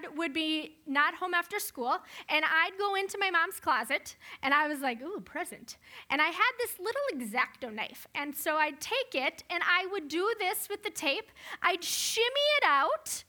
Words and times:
dad 0.00 0.16
would 0.16 0.32
be 0.32 0.76
not 0.86 1.14
home 1.14 1.34
after 1.34 1.58
school, 1.58 1.98
and 2.28 2.44
I'd 2.44 2.78
go 2.78 2.94
into 2.94 3.18
my 3.18 3.30
mom's 3.30 3.60
closet, 3.60 4.16
and 4.42 4.54
I 4.54 4.68
was 4.68 4.80
like, 4.80 5.00
ooh, 5.02 5.20
present. 5.20 5.76
And 6.10 6.20
I 6.20 6.26
had 6.26 6.52
this 6.58 6.78
little 6.78 7.00
X-Acto 7.22 7.72
knife, 7.72 8.06
and 8.14 8.34
so 8.34 8.56
I'd 8.56 8.80
take 8.80 9.14
it, 9.14 9.42
and 9.50 9.62
I 9.64 9.86
would 9.92 10.08
do 10.08 10.32
this 10.38 10.68
with 10.68 10.82
the 10.82 10.90
tape. 10.90 11.30
I'd 11.62 11.82
shimmy 11.82 12.26
it 12.58 12.64
out. 12.66 13.24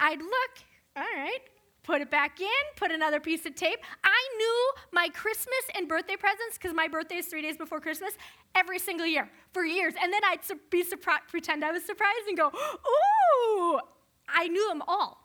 I'd 0.00 0.20
look, 0.20 0.64
all 0.96 1.02
right, 1.02 1.40
put 1.82 2.00
it 2.00 2.10
back 2.10 2.40
in, 2.40 2.46
put 2.76 2.90
another 2.90 3.20
piece 3.20 3.44
of 3.46 3.54
tape. 3.54 3.78
I 4.04 4.28
knew 4.36 4.72
my 4.92 5.08
Christmas 5.08 5.64
and 5.74 5.88
birthday 5.88 6.16
presents, 6.16 6.58
because 6.58 6.74
my 6.74 6.88
birthday 6.88 7.16
is 7.16 7.26
three 7.26 7.42
days 7.42 7.56
before 7.56 7.80
Christmas, 7.80 8.12
every 8.54 8.78
single 8.78 9.06
year 9.06 9.30
for 9.52 9.64
years. 9.64 9.94
And 10.00 10.12
then 10.12 10.22
I'd 10.24 10.40
be 10.70 10.84
surprised, 10.84 11.22
pretend 11.28 11.64
I 11.64 11.72
was 11.72 11.84
surprised 11.84 12.26
and 12.28 12.36
go, 12.36 12.48
ooh, 12.48 13.80
I 14.28 14.48
knew 14.48 14.68
them 14.68 14.82
all, 14.86 15.21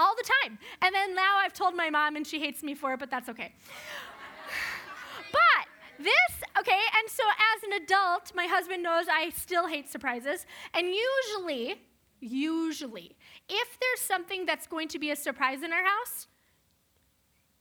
all 0.00 0.14
the 0.16 0.28
time. 0.42 0.58
And 0.82 0.94
then 0.94 1.14
now 1.14 1.36
I've 1.38 1.52
told 1.52 1.74
my 1.76 1.90
mom 1.90 2.16
and 2.16 2.26
she 2.26 2.40
hates 2.40 2.62
me 2.62 2.74
for 2.74 2.94
it, 2.94 3.00
but 3.00 3.10
that's 3.10 3.28
okay. 3.28 3.52
but 5.32 5.66
this, 5.98 6.32
okay, 6.58 6.80
and 6.98 7.10
so 7.10 7.22
as 7.54 7.62
an 7.64 7.82
adult, 7.82 8.32
my 8.34 8.46
husband 8.46 8.82
knows 8.82 9.06
I 9.10 9.30
still 9.30 9.66
hate 9.66 9.88
surprises. 9.88 10.46
And 10.72 10.86
usually, 10.86 11.82
usually, 12.20 13.16
if 13.48 13.78
there's 13.80 14.00
something 14.00 14.46
that's 14.46 14.66
going 14.66 14.88
to 14.88 14.98
be 14.98 15.10
a 15.10 15.16
surprise 15.16 15.62
in 15.62 15.72
our 15.72 15.84
house, 15.84 16.26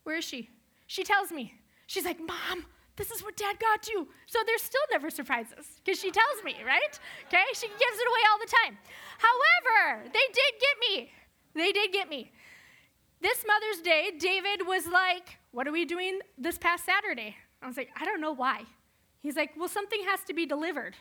where 0.03 0.17
is 0.17 0.26
she? 0.26 0.49
She 0.87 1.03
tells 1.03 1.31
me. 1.31 1.53
She's 1.87 2.05
like, 2.05 2.20
Mom, 2.20 2.65
this 2.95 3.12
is 3.12 3.23
what 3.23 3.35
dad 3.37 3.59
got 3.59 3.87
you. 3.87 4.07
So 4.27 4.40
there's 4.45 4.62
still 4.62 4.81
never 4.91 5.09
surprises 5.09 5.79
because 5.84 5.99
she 5.99 6.12
tells 6.12 6.43
me, 6.43 6.55
right? 6.65 6.99
Okay? 7.27 7.43
She 7.53 7.67
gives 7.67 7.98
it 8.01 8.07
away 8.07 8.23
all 8.31 8.40
the 8.40 8.51
time. 8.63 8.77
However, 9.17 10.03
they 10.03 10.27
did 10.34 10.51
get 10.59 10.76
me. 10.90 11.12
They 11.53 11.71
did 11.71 11.91
get 11.91 12.09
me. 12.09 12.31
This 13.21 13.44
Mother's 13.45 13.81
Day, 13.84 14.12
David 14.17 14.66
was 14.66 14.88
like, 14.88 15.38
What 15.52 15.67
are 15.67 15.71
we 15.71 15.85
doing 15.85 16.20
this 16.38 16.57
past 16.57 16.85
Saturday? 16.85 17.35
I 17.62 17.68
was 17.68 17.77
like, 17.77 17.90
I 17.99 18.05
don't 18.05 18.21
know 18.21 18.32
why. 18.32 18.63
He's 19.21 19.35
like, 19.35 19.51
Well, 19.57 19.70
something 19.70 20.01
has 20.05 20.23
to 20.26 20.34
be 20.34 20.46
delivered. 20.46 20.96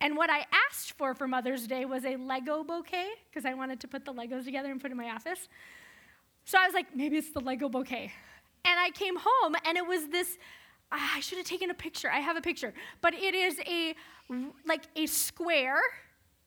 And 0.00 0.16
what 0.16 0.30
I 0.30 0.46
asked 0.68 0.92
for 0.96 1.14
for 1.14 1.28
Mother's 1.28 1.66
Day 1.66 1.84
was 1.84 2.04
a 2.04 2.16
Lego 2.16 2.64
bouquet 2.64 3.08
because 3.28 3.44
I 3.44 3.54
wanted 3.54 3.80
to 3.80 3.88
put 3.88 4.04
the 4.04 4.12
Legos 4.14 4.44
together 4.44 4.70
and 4.70 4.80
put 4.80 4.90
in 4.90 4.96
my 4.96 5.10
office. 5.10 5.48
So 6.46 6.58
I 6.58 6.64
was 6.64 6.72
like, 6.72 6.96
maybe 6.96 7.18
it's 7.18 7.32
the 7.32 7.40
Lego 7.40 7.68
bouquet. 7.68 8.12
And 8.64 8.80
I 8.80 8.90
came 8.90 9.16
home 9.18 9.56
and 9.66 9.76
it 9.76 9.86
was 9.86 10.08
this 10.08 10.38
Ah, 10.92 11.16
I 11.16 11.20
should 11.20 11.38
have 11.38 11.46
taken 11.46 11.70
a 11.70 11.74
picture. 11.74 12.10
I 12.10 12.18
have 12.18 12.36
a 12.36 12.40
picture. 12.40 12.74
But 13.00 13.14
it 13.14 13.34
is 13.34 13.60
a 13.60 13.94
like 14.66 14.84
a 14.96 15.06
square 15.06 15.80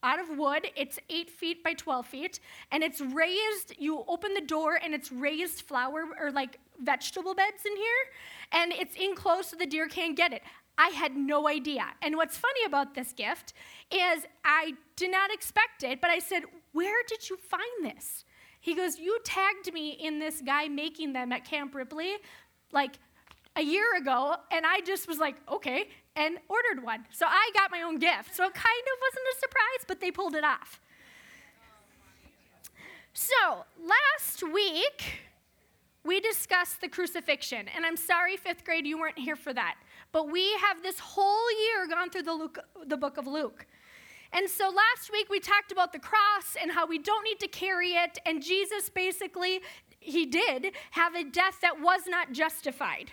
out 0.04 0.20
of 0.20 0.38
wood. 0.38 0.68
It's 0.76 0.98
eight 1.10 1.30
feet 1.30 1.64
by 1.64 1.72
12 1.72 2.06
feet, 2.06 2.40
and 2.70 2.84
it's 2.84 3.00
raised. 3.00 3.74
You 3.78 4.04
open 4.06 4.34
the 4.34 4.40
door, 4.40 4.78
and 4.82 4.94
it's 4.94 5.10
raised 5.10 5.62
flower 5.62 6.04
or 6.20 6.30
like 6.30 6.60
vegetable 6.80 7.34
beds 7.34 7.64
in 7.66 7.76
here, 7.76 8.04
and 8.52 8.72
it's 8.72 8.94
enclosed 8.94 9.50
so 9.50 9.56
the 9.56 9.66
deer 9.66 9.88
can't 9.88 10.16
get 10.16 10.32
it. 10.32 10.42
I 10.76 10.88
had 10.88 11.16
no 11.16 11.48
idea. 11.48 11.86
And 12.02 12.16
what's 12.16 12.36
funny 12.36 12.64
about 12.66 12.94
this 12.94 13.12
gift 13.12 13.54
is 13.90 14.24
I 14.44 14.74
did 14.96 15.10
not 15.10 15.32
expect 15.32 15.82
it, 15.82 16.00
but 16.00 16.10
I 16.10 16.18
said, 16.18 16.42
Where 16.72 17.02
did 17.08 17.28
you 17.28 17.36
find 17.36 17.62
this? 17.82 18.24
He 18.60 18.74
goes, 18.74 18.98
You 18.98 19.18
tagged 19.24 19.72
me 19.72 19.90
in 19.90 20.18
this 20.18 20.40
guy 20.40 20.68
making 20.68 21.12
them 21.12 21.32
at 21.32 21.44
Camp 21.44 21.74
Ripley, 21.74 22.12
like 22.72 22.98
a 23.56 23.62
year 23.62 23.96
ago, 23.96 24.34
and 24.50 24.66
I 24.66 24.80
just 24.80 25.06
was 25.06 25.18
like, 25.18 25.36
okay, 25.50 25.88
and 26.16 26.38
ordered 26.48 26.84
one. 26.84 27.04
So 27.10 27.26
I 27.26 27.50
got 27.54 27.70
my 27.70 27.82
own 27.82 27.98
gift. 27.98 28.34
So 28.34 28.44
it 28.44 28.54
kind 28.54 28.64
of 28.64 28.98
wasn't 29.00 29.26
a 29.34 29.38
surprise, 29.40 29.84
but 29.86 30.00
they 30.00 30.10
pulled 30.10 30.34
it 30.34 30.44
off. 30.44 30.80
So 33.12 33.64
last 33.80 34.42
week, 34.42 35.20
we 36.04 36.20
discussed 36.20 36.80
the 36.80 36.88
crucifixion. 36.88 37.66
And 37.74 37.86
I'm 37.86 37.96
sorry, 37.96 38.36
fifth 38.36 38.64
grade, 38.64 38.86
you 38.86 38.98
weren't 38.98 39.18
here 39.18 39.36
for 39.36 39.52
that. 39.54 39.76
But 40.12 40.30
we 40.30 40.52
have 40.60 40.82
this 40.82 40.98
whole 40.98 41.50
year 41.52 41.86
gone 41.88 42.10
through 42.10 42.22
the, 42.22 42.32
Luke, 42.32 42.58
the 42.86 42.96
book 42.96 43.16
of 43.16 43.26
Luke. 43.26 43.66
And 44.32 44.50
so 44.50 44.64
last 44.64 45.12
week 45.12 45.30
we 45.30 45.38
talked 45.38 45.70
about 45.70 45.92
the 45.92 45.98
cross 45.98 46.56
and 46.60 46.72
how 46.72 46.86
we 46.86 46.98
don't 46.98 47.24
need 47.24 47.38
to 47.40 47.48
carry 47.48 47.92
it. 47.92 48.18
And 48.26 48.42
Jesus 48.42 48.88
basically, 48.88 49.60
he 50.00 50.26
did 50.26 50.72
have 50.90 51.14
a 51.14 51.24
death 51.24 51.60
that 51.62 51.80
was 51.80 52.02
not 52.06 52.32
justified. 52.32 53.12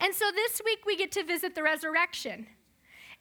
And 0.00 0.14
so 0.14 0.26
this 0.34 0.60
week 0.64 0.80
we 0.86 0.96
get 0.96 1.12
to 1.12 1.24
visit 1.24 1.54
the 1.54 1.62
resurrection. 1.62 2.46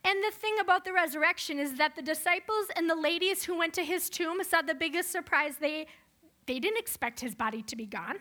And 0.03 0.23
the 0.23 0.31
thing 0.31 0.59
about 0.59 0.85
the 0.85 0.93
resurrection 0.93 1.57
is 1.59 1.77
that 1.77 1.95
the 1.95 2.01
disciples 2.01 2.67
and 2.75 2.89
the 2.89 2.95
ladies 2.95 3.43
who 3.43 3.57
went 3.57 3.73
to 3.73 3.83
his 3.83 4.09
tomb 4.09 4.43
saw 4.43 4.61
the 4.61 4.75
biggest 4.75 5.11
surprise. 5.11 5.55
They, 5.59 5.87
they 6.45 6.59
didn't 6.59 6.77
expect 6.77 7.19
his 7.19 7.33
body 7.33 7.63
to 7.63 7.75
be 7.75 7.87
gone. 7.87 8.17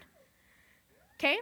Okay? 1.16 1.38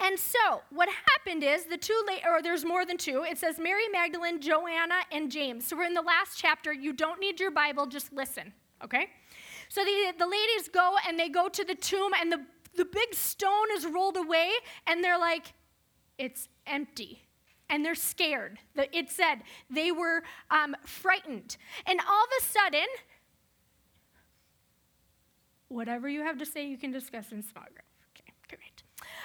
And 0.00 0.16
so, 0.18 0.62
what 0.70 0.88
happened 0.88 1.42
is 1.42 1.64
the 1.64 1.76
two, 1.76 2.00
la- 2.06 2.32
or 2.32 2.40
there's 2.40 2.64
more 2.64 2.86
than 2.86 2.96
two. 2.96 3.24
It 3.28 3.36
says 3.36 3.58
Mary 3.58 3.88
Magdalene, 3.90 4.40
Joanna, 4.40 5.00
and 5.10 5.30
James. 5.30 5.66
So, 5.66 5.76
we're 5.76 5.84
in 5.84 5.94
the 5.94 6.02
last 6.02 6.38
chapter. 6.38 6.72
You 6.72 6.92
don't 6.92 7.18
need 7.18 7.40
your 7.40 7.50
Bible, 7.50 7.84
just 7.86 8.12
listen, 8.12 8.52
okay? 8.84 9.10
So, 9.68 9.84
the, 9.84 10.14
the 10.16 10.26
ladies 10.26 10.68
go 10.72 10.94
and 11.06 11.18
they 11.18 11.28
go 11.28 11.48
to 11.48 11.64
the 11.64 11.74
tomb, 11.74 12.12
and 12.20 12.30
the 12.30 12.44
the 12.76 12.84
big 12.84 13.14
stone 13.14 13.66
is 13.74 13.86
rolled 13.86 14.16
away, 14.16 14.50
and 14.86 15.02
they're 15.02 15.18
like, 15.18 15.54
it's 16.18 16.48
empty. 16.66 17.22
And 17.70 17.84
they're 17.84 17.94
scared. 17.94 18.58
It 18.76 19.10
said 19.10 19.42
they 19.68 19.92
were 19.92 20.22
um, 20.50 20.74
frightened. 20.86 21.56
And 21.86 22.00
all 22.00 22.24
of 22.24 22.30
a 22.40 22.44
sudden, 22.44 22.86
whatever 25.68 26.08
you 26.08 26.22
have 26.22 26.38
to 26.38 26.46
say, 26.46 26.66
you 26.66 26.78
can 26.78 26.90
discuss 26.90 27.30
in 27.30 27.42
small 27.42 27.64
group. 27.64 27.84
Okay. 28.14 28.32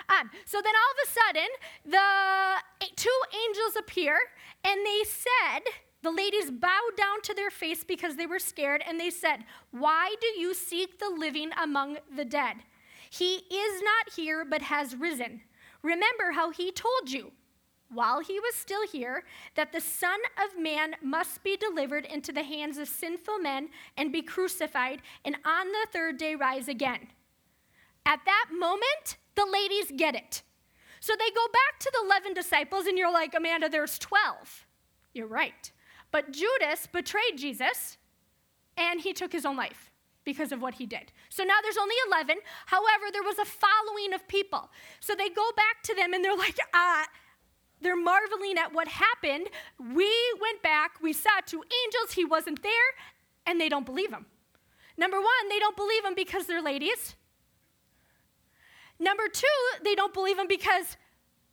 Um, 0.10 0.30
so 0.46 0.62
then 0.62 0.74
all 0.76 0.92
of 0.92 1.08
a 1.08 1.12
sudden, 1.12 1.50
the 1.86 2.90
two 2.96 3.20
angels 3.48 3.76
appear, 3.80 4.18
and 4.64 4.86
they 4.86 5.04
said, 5.06 5.64
the 6.02 6.12
ladies 6.12 6.52
bowed 6.52 6.98
down 6.98 7.22
to 7.24 7.34
their 7.34 7.50
face 7.50 7.84
because 7.84 8.18
they 8.18 8.26
were 8.26 8.40
scared, 8.40 8.84
and 8.86 9.00
they 9.00 9.10
said, 9.10 9.46
Why 9.72 10.16
do 10.20 10.28
you 10.40 10.54
seek 10.54 11.00
the 11.00 11.10
living 11.10 11.52
among 11.62 11.98
the 12.14 12.26
dead? 12.26 12.58
He 13.14 13.36
is 13.36 13.84
not 13.84 14.16
here, 14.16 14.44
but 14.44 14.64
has 14.64 14.96
risen. 14.96 15.42
Remember 15.84 16.32
how 16.32 16.50
he 16.50 16.72
told 16.72 17.12
you, 17.12 17.32
while 17.94 18.22
he 18.22 18.40
was 18.40 18.56
still 18.56 18.88
here, 18.88 19.24
that 19.54 19.72
the 19.72 19.82
Son 19.82 20.18
of 20.44 20.60
Man 20.60 20.96
must 21.00 21.44
be 21.44 21.56
delivered 21.56 22.06
into 22.06 22.32
the 22.32 22.42
hands 22.42 22.80
of 22.80 22.88
sinful 22.88 23.38
men 23.38 23.70
and 23.98 24.12
be 24.12 24.24
crucified, 24.24 25.04
and 25.24 25.36
on 25.46 25.68
the 25.68 25.88
third 25.92 26.18
day 26.18 26.34
rise 26.34 26.68
again. 26.68 27.10
At 28.04 28.22
that 28.26 28.48
moment, 28.52 29.18
the 29.36 29.46
ladies 29.46 29.92
get 29.96 30.16
it. 30.16 30.42
So 31.00 31.14
they 31.14 31.30
go 31.36 31.46
back 31.54 31.80
to 31.82 31.92
the 31.94 32.08
11 32.08 32.34
disciples, 32.34 32.88
and 32.88 32.98
you're 32.98 33.14
like, 33.14 33.36
Amanda, 33.36 33.70
there's 33.70 34.00
12. 34.00 34.66
You're 35.14 35.28
right. 35.28 35.72
But 36.10 36.32
Judas 36.32 36.88
betrayed 36.92 37.38
Jesus, 37.38 38.00
and 38.76 39.02
he 39.02 39.14
took 39.14 39.32
his 39.32 39.46
own 39.46 39.56
life 39.56 39.92
because 40.24 40.52
of 40.52 40.62
what 40.62 40.76
he 40.76 40.86
did. 40.86 41.12
So 41.30 41.44
now 41.44 41.56
there's 41.62 41.78
only 41.78 41.96
11. 42.08 42.38
However, 42.68 43.06
there 43.12 43.24
was 43.24 43.38
a 43.40 43.46
following 43.46 44.14
of 44.14 44.28
people. 44.28 44.70
So 45.00 45.16
they 45.16 45.30
go 45.30 45.50
back 45.56 45.84
to 45.84 45.96
them 45.96 46.14
and 46.14 46.24
they're 46.24 46.36
like, 46.38 46.58
uh, 46.74 47.04
they're 47.82 47.96
marveling 47.96 48.58
at 48.58 48.74
what 48.74 48.88
happened. 48.88 49.48
We 49.80 50.12
went 50.42 50.62
back, 50.64 51.02
we 51.02 51.14
saw 51.14 51.32
two 51.46 51.64
angels, 51.86 52.14
he 52.14 52.26
wasn't 52.26 52.64
there, 52.64 52.72
and 53.46 53.60
they 53.60 53.70
don't 53.70 53.86
believe 53.86 54.12
him. 54.12 54.26
Number 54.98 55.18
one, 55.18 55.50
they 55.50 55.60
don't 55.60 55.76
believe 55.76 56.06
him 56.06 56.16
because 56.16 56.46
they're 56.46 56.62
ladies. 56.62 57.16
Number 59.00 59.28
two, 59.28 59.48
they 59.84 59.96
don't 59.96 60.14
believe 60.14 60.38
him 60.38 60.48
because 60.48 60.98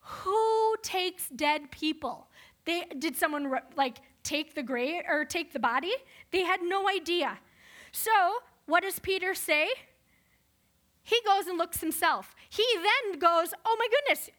who 0.01 0.77
takes 0.83 1.29
dead 1.29 1.71
people? 1.71 2.29
They, 2.65 2.85
did 2.99 3.17
someone 3.17 3.51
like 3.77 3.99
take 4.23 4.55
the 4.55 4.63
grave 4.63 5.03
or 5.09 5.25
take 5.25 5.53
the 5.53 5.59
body? 5.59 5.93
They 6.31 6.43
had 6.43 6.61
no 6.63 6.89
idea. 6.89 7.39
So 7.93 8.11
what 8.71 8.83
does 8.83 8.99
Peter 8.99 9.35
say? 9.35 9.69
He 11.03 11.19
goes 11.27 11.47
and 11.47 11.59
looks 11.59 11.81
himself. 11.81 12.35
He 12.49 12.65
then 12.75 13.19
goes, 13.19 13.53
Oh 13.65 13.77
my 13.79 13.89
goodness, 13.91 14.31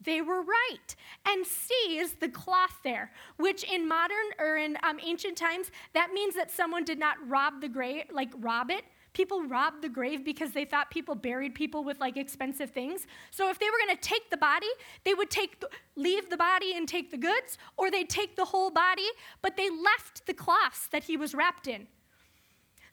they 0.00 0.20
were 0.20 0.42
right, 0.42 0.94
and 1.26 1.46
sees 1.46 2.14
the 2.14 2.28
cloth 2.28 2.78
there, 2.84 3.10
which 3.38 3.64
in 3.64 3.88
modern 3.88 4.26
or 4.38 4.56
in 4.56 4.76
um, 4.82 4.98
ancient 5.04 5.36
times, 5.36 5.70
that 5.94 6.12
means 6.12 6.34
that 6.34 6.50
someone 6.50 6.84
did 6.84 6.98
not 6.98 7.16
rob 7.26 7.60
the 7.60 7.68
grave, 7.68 8.04
like 8.12 8.30
rob 8.36 8.70
it. 8.70 8.84
People 9.14 9.44
robbed 9.44 9.82
the 9.82 9.88
grave 9.88 10.22
because 10.22 10.52
they 10.52 10.66
thought 10.66 10.90
people 10.90 11.14
buried 11.14 11.54
people 11.54 11.82
with 11.82 11.98
like 11.98 12.18
expensive 12.18 12.70
things. 12.70 13.06
So 13.30 13.48
if 13.48 13.58
they 13.58 13.64
were 13.66 13.78
going 13.86 13.96
to 13.96 14.02
take 14.02 14.28
the 14.28 14.36
body, 14.36 14.66
they 15.04 15.14
would 15.14 15.30
take 15.30 15.60
the, 15.60 15.70
leave 15.96 16.28
the 16.28 16.36
body 16.36 16.74
and 16.76 16.86
take 16.86 17.10
the 17.10 17.16
goods, 17.16 17.56
or 17.78 17.90
they'd 17.90 18.10
take 18.10 18.36
the 18.36 18.44
whole 18.44 18.70
body, 18.70 19.08
but 19.40 19.56
they 19.56 19.70
left 19.70 20.26
the 20.26 20.34
cloths 20.34 20.88
that 20.88 21.04
he 21.04 21.16
was 21.16 21.34
wrapped 21.34 21.66
in. 21.66 21.86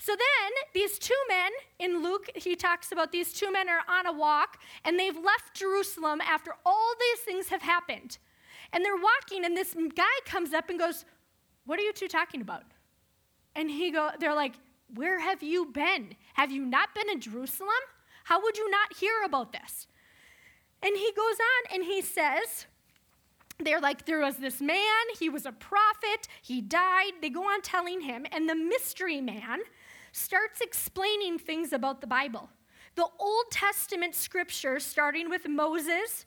So 0.03 0.11
then, 0.11 0.51
these 0.73 0.99
two 0.99 1.15
men, 1.29 1.51
in 1.79 2.03
Luke, 2.03 2.29
he 2.35 2.57
talks 2.57 2.91
about 2.91 3.13
these 3.13 3.31
two 3.31 3.49
men 3.49 3.69
are 3.69 3.83
on 3.87 4.05
a 4.05 4.11
walk 4.11 4.59
and 4.83 4.99
they've 4.99 5.15
left 5.15 5.53
Jerusalem 5.53 6.19
after 6.19 6.51
all 6.65 6.93
these 6.99 7.19
things 7.19 7.47
have 7.47 7.61
happened. 7.61 8.17
And 8.73 8.83
they're 8.83 8.97
walking, 8.97 9.45
and 9.45 9.55
this 9.55 9.73
guy 9.95 10.03
comes 10.25 10.53
up 10.53 10.69
and 10.69 10.77
goes, 10.77 11.05
What 11.65 11.79
are 11.79 11.83
you 11.83 11.93
two 11.93 12.09
talking 12.09 12.41
about? 12.41 12.63
And 13.55 13.71
he 13.71 13.91
go, 13.91 14.09
they're 14.19 14.35
like, 14.35 14.55
Where 14.93 15.21
have 15.21 15.41
you 15.41 15.67
been? 15.67 16.15
Have 16.33 16.51
you 16.51 16.65
not 16.65 16.93
been 16.93 17.09
in 17.09 17.21
Jerusalem? 17.21 17.69
How 18.25 18.41
would 18.41 18.57
you 18.57 18.69
not 18.69 18.97
hear 18.97 19.23
about 19.25 19.53
this? 19.53 19.87
And 20.81 20.97
he 20.97 21.13
goes 21.15 21.37
on 21.39 21.75
and 21.75 21.85
he 21.85 22.01
says, 22.01 22.65
they're 23.59 23.79
like, 23.79 24.05
there 24.05 24.19
was 24.19 24.35
this 24.35 24.59
man, 24.59 25.05
he 25.17 25.29
was 25.29 25.45
a 25.45 25.51
prophet, 25.53 26.27
he 26.41 26.59
died. 26.59 27.13
They 27.21 27.29
go 27.29 27.43
on 27.43 27.61
telling 27.61 28.01
him, 28.01 28.25
and 28.31 28.49
the 28.49 28.55
mystery 28.55 29.21
man 29.21 29.59
starts 30.13 30.61
explaining 30.61 31.37
things 31.37 31.73
about 31.73 31.99
the 31.99 32.07
Bible. 32.07 32.49
The 32.95 33.07
Old 33.19 33.45
Testament 33.51 34.15
scriptures, 34.15 34.85
starting 34.85 35.29
with 35.29 35.47
Moses, 35.49 36.25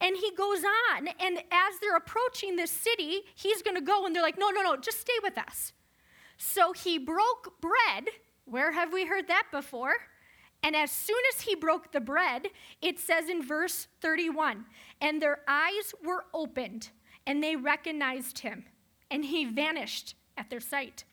and 0.00 0.14
he 0.14 0.30
goes 0.36 0.62
on, 0.92 1.08
and 1.18 1.38
as 1.38 1.78
they're 1.80 1.96
approaching 1.96 2.54
this 2.54 2.70
city, 2.70 3.22
he's 3.34 3.62
gonna 3.62 3.80
go, 3.80 4.04
and 4.04 4.14
they're 4.14 4.22
like, 4.22 4.38
no, 4.38 4.50
no, 4.50 4.62
no, 4.62 4.76
just 4.76 5.00
stay 5.00 5.18
with 5.22 5.38
us. 5.38 5.72
So 6.36 6.74
he 6.74 6.98
broke 6.98 7.60
bread. 7.62 8.10
Where 8.44 8.72
have 8.72 8.92
we 8.92 9.06
heard 9.06 9.26
that 9.28 9.46
before? 9.50 9.94
And 10.62 10.76
as 10.76 10.90
soon 10.90 11.20
as 11.32 11.40
he 11.40 11.54
broke 11.54 11.92
the 11.92 12.00
bread, 12.00 12.48
it 12.82 12.98
says 12.98 13.28
in 13.28 13.42
verse 13.42 13.88
31 14.00 14.66
and 15.00 15.20
their 15.20 15.40
eyes 15.48 15.94
were 16.04 16.24
opened, 16.34 16.90
and 17.26 17.42
they 17.42 17.56
recognized 17.56 18.40
him, 18.40 18.66
and 19.10 19.24
he 19.24 19.46
vanished 19.46 20.14
at 20.36 20.50
their 20.50 20.60
sight. 20.60 21.04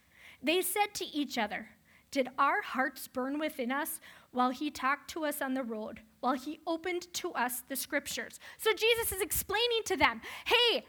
They 0.42 0.62
said 0.62 0.94
to 0.96 1.06
each 1.06 1.38
other, 1.38 1.70
Did 2.14 2.30
our 2.38 2.62
hearts 2.62 3.08
burn 3.08 3.40
within 3.40 3.72
us 3.72 4.00
while 4.30 4.52
he 4.52 4.70
talked 4.70 5.10
to 5.10 5.26
us 5.26 5.42
on 5.42 5.56
the 5.56 5.64
road, 5.64 6.02
while 6.20 6.36
he 6.36 6.60
opened 6.68 7.12
to 7.14 7.32
us 7.34 7.64
the 7.68 7.76
scriptures? 7.76 8.40
So 8.60 8.72
Jesus 8.72 9.12
is 9.12 9.20
explaining 9.20 9.82
to 9.86 9.98
them, 9.98 10.22
Hey, 10.46 10.86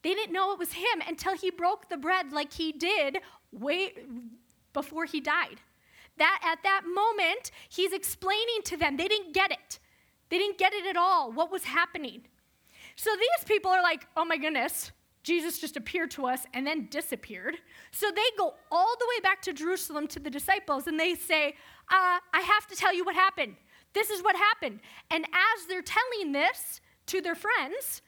they 0.00 0.14
didn't 0.14 0.32
know 0.32 0.50
it 0.50 0.58
was 0.58 0.72
him 0.72 1.02
until 1.06 1.36
he 1.36 1.50
broke 1.50 1.90
the 1.90 1.98
bread 1.98 2.32
like 2.32 2.54
he 2.54 2.72
did 2.72 3.18
way 3.52 3.92
before 4.72 5.04
he 5.04 5.20
died. 5.20 5.60
That 6.16 6.40
at 6.42 6.62
that 6.62 6.84
moment, 6.86 7.50
he's 7.68 7.92
explaining 7.92 8.62
to 8.64 8.78
them. 8.78 8.96
They 8.96 9.08
didn't 9.08 9.34
get 9.34 9.52
it. 9.52 9.78
They 10.30 10.38
didn't 10.38 10.56
get 10.56 10.72
it 10.72 10.86
at 10.86 10.96
all, 10.96 11.30
what 11.32 11.52
was 11.52 11.64
happening. 11.64 12.22
So 12.96 13.10
these 13.10 13.44
people 13.44 13.70
are 13.70 13.82
like, 13.82 14.06
oh 14.16 14.24
my 14.24 14.38
goodness, 14.38 14.90
Jesus 15.22 15.58
just 15.58 15.76
appeared 15.76 16.10
to 16.12 16.26
us 16.26 16.44
and 16.52 16.66
then 16.66 16.88
disappeared. 16.90 17.56
So 17.92 18.10
they 18.10 18.22
go 18.36 18.54
all 18.70 18.94
the 18.98 19.06
way 19.08 19.20
back 19.22 19.40
to 19.42 19.52
Jerusalem 19.52 20.08
to 20.08 20.20
the 20.20 20.30
disciples 20.30 20.86
and 20.86 20.98
they 20.98 21.14
say, 21.14 21.54
uh, 21.90 22.18
I 22.32 22.40
have 22.40 22.66
to 22.68 22.76
tell 22.76 22.94
you 22.94 23.04
what 23.04 23.14
happened. 23.14 23.56
This 23.92 24.10
is 24.10 24.22
what 24.22 24.36
happened. 24.36 24.80
And 25.10 25.24
as 25.26 25.66
they're 25.66 25.82
telling 25.82 26.32
this 26.32 26.80
to 27.06 27.20
their 27.20 27.34
friends, 27.34 28.02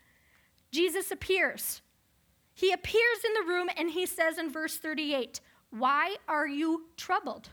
Jesus 0.73 1.11
appears. 1.11 1.83
He 2.55 2.73
appears 2.73 3.19
in 3.25 3.35
the 3.35 3.53
room 3.53 3.69
and 3.77 3.91
he 3.91 4.07
says 4.07 4.39
in 4.39 4.51
verse 4.51 4.77
38, 4.77 5.41
Why 5.71 6.17
are 6.27 6.49
you 6.49 6.87
troubled? 6.97 7.51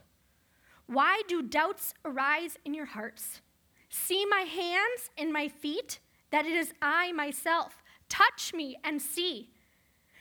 Why 0.87 1.21
do 1.27 1.41
doubts 1.41 1.93
arise 2.03 2.57
in 2.65 2.73
your 2.73 2.85
hearts? 2.85 3.41
See 3.89 4.25
my 4.25 4.41
hands 4.41 5.09
and 5.17 5.31
my 5.31 5.47
feet, 5.47 5.99
that 6.31 6.45
it 6.45 6.53
is 6.53 6.73
I 6.81 7.11
myself. 7.11 7.80
Touch 8.11 8.53
me 8.53 8.75
and 8.83 9.01
see. 9.01 9.49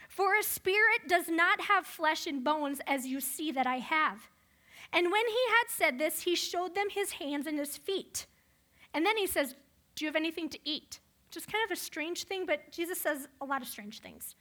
For 0.09 0.37
a 0.37 0.45
spirit 0.45 1.09
does 1.09 1.29
not 1.29 1.63
have 1.63 1.85
flesh 1.85 2.25
and 2.29 2.45
bones 2.45 2.81
as 2.87 3.05
you 3.05 3.21
see 3.21 3.51
that 3.51 3.67
I 3.67 3.79
have. 3.79 4.29
And 4.93 5.11
when 5.11 5.27
he 5.27 5.45
had 5.49 5.65
said 5.69 5.99
this, 5.99 6.23
he 6.23 6.37
showed 6.37 6.77
them 6.77 6.89
his 6.89 7.13
hands 7.13 7.49
and 7.49 7.59
his 7.59 7.77
feet. 7.77 8.27
And 8.95 9.05
then 9.05 9.17
he 9.17 9.27
says, 9.27 9.57
Do 9.97 10.05
you 10.05 10.09
have 10.09 10.15
anything 10.15 10.49
to 10.51 10.59
eat? 10.65 11.01
Which 11.29 11.37
is 11.37 11.47
kind 11.47 11.65
of 11.65 11.77
a 11.77 11.81
strange 11.81 12.25
thing, 12.25 12.47
but 12.47 12.71
Jesus 12.71 13.01
says 13.01 13.27
a 13.41 13.45
lot 13.45 13.61
of 13.61 13.67
strange 13.67 13.99
things. 13.99 14.37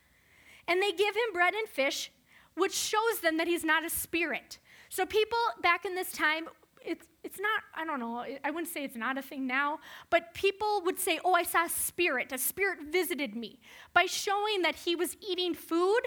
And 0.68 0.80
they 0.80 0.92
give 0.92 1.16
him 1.16 1.34
bread 1.34 1.56
and 1.56 1.68
fish, 1.68 2.12
which 2.56 2.74
shows 2.74 3.22
them 3.24 3.38
that 3.38 3.48
he's 3.48 3.64
not 3.64 3.84
a 3.84 3.90
spirit. 3.90 4.60
So 4.90 5.08
people 5.08 5.40
back 5.62 5.86
in 5.86 5.96
this 5.96 6.12
time 6.12 6.50
it's, 6.86 7.08
it's 7.30 7.40
not, 7.40 7.62
I 7.76 7.86
don't 7.86 8.00
know, 8.00 8.26
I 8.44 8.50
wouldn't 8.50 8.74
say 8.74 8.84
it's 8.84 8.96
not 8.96 9.18
a 9.18 9.22
thing 9.22 9.46
now, 9.46 9.80
but 10.10 10.34
people 10.34 10.82
would 10.84 10.98
say, 10.98 11.20
oh, 11.24 11.34
I 11.34 11.44
saw 11.44 11.66
a 11.66 11.70
spirit. 11.70 12.32
A 12.32 12.40
spirit 12.40 12.80
visited 12.92 13.36
me. 13.36 13.60
By 13.94 14.08
showing 14.08 14.64
that 14.64 14.76
he 14.76 14.96
was 14.96 15.16
eating 15.22 15.54
food 15.54 16.02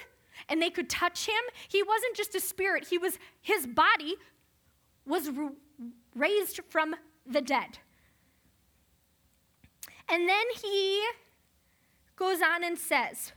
and 0.48 0.60
they 0.60 0.70
could 0.70 0.90
touch 0.90 1.26
him, 1.26 1.42
he 1.69 1.80
wasn't 1.82 2.16
just 2.16 2.34
a 2.34 2.40
spirit, 2.40 2.88
he 2.88 2.98
was, 2.98 3.19
his 3.40 3.69
body 3.69 4.16
was 5.06 5.30
raised 6.16 6.60
from 6.69 6.96
the 7.25 7.40
dead. 7.40 7.78
And 10.08 10.28
then 10.28 10.44
he 10.60 11.04
goes 12.16 12.42
on 12.42 12.64
and 12.64 12.76
says, 12.76 13.32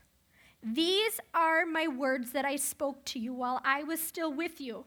These 0.64 1.20
are 1.36 1.68
my 1.68 1.88
words 1.88 2.32
that 2.32 2.46
I 2.46 2.56
spoke 2.56 3.06
to 3.06 3.20
you 3.20 3.32
while 3.34 3.62
I 3.64 3.84
was 3.84 4.00
still 4.00 4.34
with 4.34 4.60
you 4.60 4.86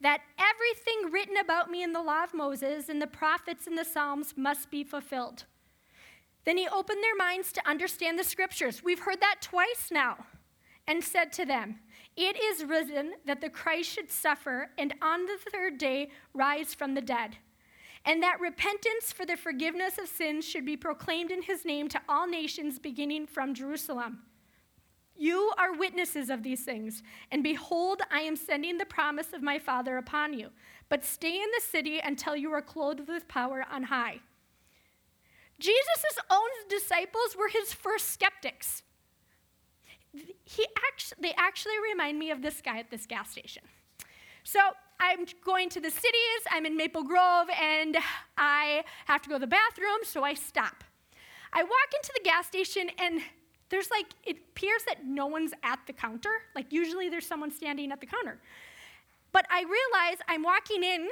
that 0.00 0.20
everything 0.38 1.12
written 1.12 1.36
about 1.36 1.70
me 1.70 1.82
in 1.82 1.92
the 1.92 2.02
law 2.02 2.24
of 2.24 2.34
Moses 2.34 2.88
and 2.88 3.02
the 3.02 3.06
prophets 3.06 3.66
and 3.66 3.76
the 3.76 3.84
Psalms 3.84 4.34
must 4.36 4.70
be 4.70 4.84
fulfilled. 4.84 5.44
Then 6.44 6.56
he 6.56 6.68
opened 6.68 7.02
their 7.02 7.16
minds 7.16 7.52
to 7.52 7.68
understand 7.68 8.18
the 8.18 8.24
scriptures. 8.24 8.82
We've 8.82 9.00
heard 9.00 9.20
that 9.20 9.42
twice 9.42 9.90
now. 9.90 10.24
And 10.86 11.04
said 11.04 11.32
to 11.32 11.44
them, 11.44 11.80
It 12.16 12.42
is 12.42 12.64
written 12.64 13.12
that 13.26 13.42
the 13.42 13.50
Christ 13.50 13.90
should 13.90 14.10
suffer 14.10 14.70
and 14.78 14.94
on 15.02 15.26
the 15.26 15.36
third 15.52 15.76
day 15.76 16.10
rise 16.32 16.72
from 16.72 16.94
the 16.94 17.02
dead, 17.02 17.36
and 18.06 18.22
that 18.22 18.40
repentance 18.40 19.12
for 19.12 19.26
the 19.26 19.36
forgiveness 19.36 19.98
of 19.98 20.08
sins 20.08 20.46
should 20.46 20.64
be 20.64 20.78
proclaimed 20.78 21.30
in 21.30 21.42
his 21.42 21.66
name 21.66 21.88
to 21.90 22.00
all 22.08 22.26
nations 22.26 22.78
beginning 22.78 23.26
from 23.26 23.52
Jerusalem. 23.52 24.20
You 25.18 25.52
are 25.58 25.76
witnesses 25.76 26.30
of 26.30 26.44
these 26.44 26.62
things. 26.62 27.02
And 27.32 27.42
behold, 27.42 28.02
I 28.10 28.20
am 28.20 28.36
sending 28.36 28.78
the 28.78 28.86
promise 28.86 29.32
of 29.32 29.42
my 29.42 29.58
Father 29.58 29.96
upon 29.96 30.32
you. 30.32 30.50
But 30.88 31.04
stay 31.04 31.34
in 31.34 31.48
the 31.54 31.60
city 31.60 31.98
until 31.98 32.36
you 32.36 32.52
are 32.52 32.62
clothed 32.62 33.08
with 33.08 33.28
power 33.28 33.66
on 33.70 33.84
high. 33.84 34.20
Jesus' 35.58 36.18
own 36.30 36.48
disciples 36.70 37.36
were 37.36 37.48
his 37.48 37.74
first 37.74 38.12
skeptics. 38.12 38.84
He 40.44 40.64
actually, 40.88 41.18
they 41.20 41.34
actually 41.36 41.74
remind 41.90 42.18
me 42.18 42.30
of 42.30 42.40
this 42.40 42.60
guy 42.60 42.78
at 42.78 42.90
this 42.90 43.04
gas 43.04 43.30
station. 43.30 43.64
So 44.44 44.60
I'm 45.00 45.26
going 45.44 45.68
to 45.70 45.80
the 45.80 45.90
cities, 45.90 46.40
I'm 46.50 46.64
in 46.64 46.76
Maple 46.76 47.02
Grove, 47.02 47.48
and 47.60 47.98
I 48.36 48.84
have 49.06 49.20
to 49.22 49.28
go 49.28 49.34
to 49.34 49.40
the 49.40 49.46
bathroom, 49.46 49.98
so 50.04 50.22
I 50.22 50.34
stop. 50.34 50.84
I 51.52 51.62
walk 51.62 51.92
into 51.94 52.12
the 52.14 52.22
gas 52.24 52.46
station, 52.46 52.90
and 52.98 53.20
there's 53.70 53.90
like, 53.90 54.06
it 54.24 54.36
appears 54.50 54.82
that 54.86 55.04
no 55.04 55.26
one's 55.26 55.52
at 55.62 55.80
the 55.86 55.92
counter. 55.92 56.30
Like, 56.54 56.72
usually 56.72 57.08
there's 57.08 57.26
someone 57.26 57.50
standing 57.50 57.92
at 57.92 58.00
the 58.00 58.06
counter. 58.06 58.38
But 59.32 59.46
I 59.50 59.60
realize 59.60 60.18
I'm 60.26 60.42
walking 60.42 60.82
in 60.82 61.08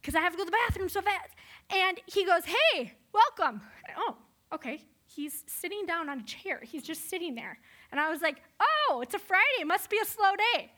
because 0.00 0.14
I 0.14 0.20
have 0.20 0.32
to 0.32 0.38
go 0.38 0.44
to 0.44 0.50
the 0.50 0.56
bathroom 0.68 0.88
so 0.88 1.00
fast. 1.00 1.30
And 1.70 2.00
he 2.06 2.24
goes, 2.24 2.42
Hey, 2.44 2.92
welcome. 3.12 3.60
Oh, 3.96 4.16
okay. 4.52 4.82
He's 5.06 5.44
sitting 5.46 5.86
down 5.86 6.08
on 6.08 6.20
a 6.20 6.24
chair. 6.24 6.60
He's 6.62 6.82
just 6.82 7.08
sitting 7.08 7.34
there. 7.34 7.58
And 7.90 8.00
I 8.00 8.10
was 8.10 8.20
like, 8.20 8.42
Oh, 8.60 9.00
it's 9.02 9.14
a 9.14 9.18
Friday. 9.18 9.60
It 9.60 9.66
must 9.66 9.88
be 9.88 9.98
a 10.02 10.04
slow 10.04 10.32
day. 10.54 10.72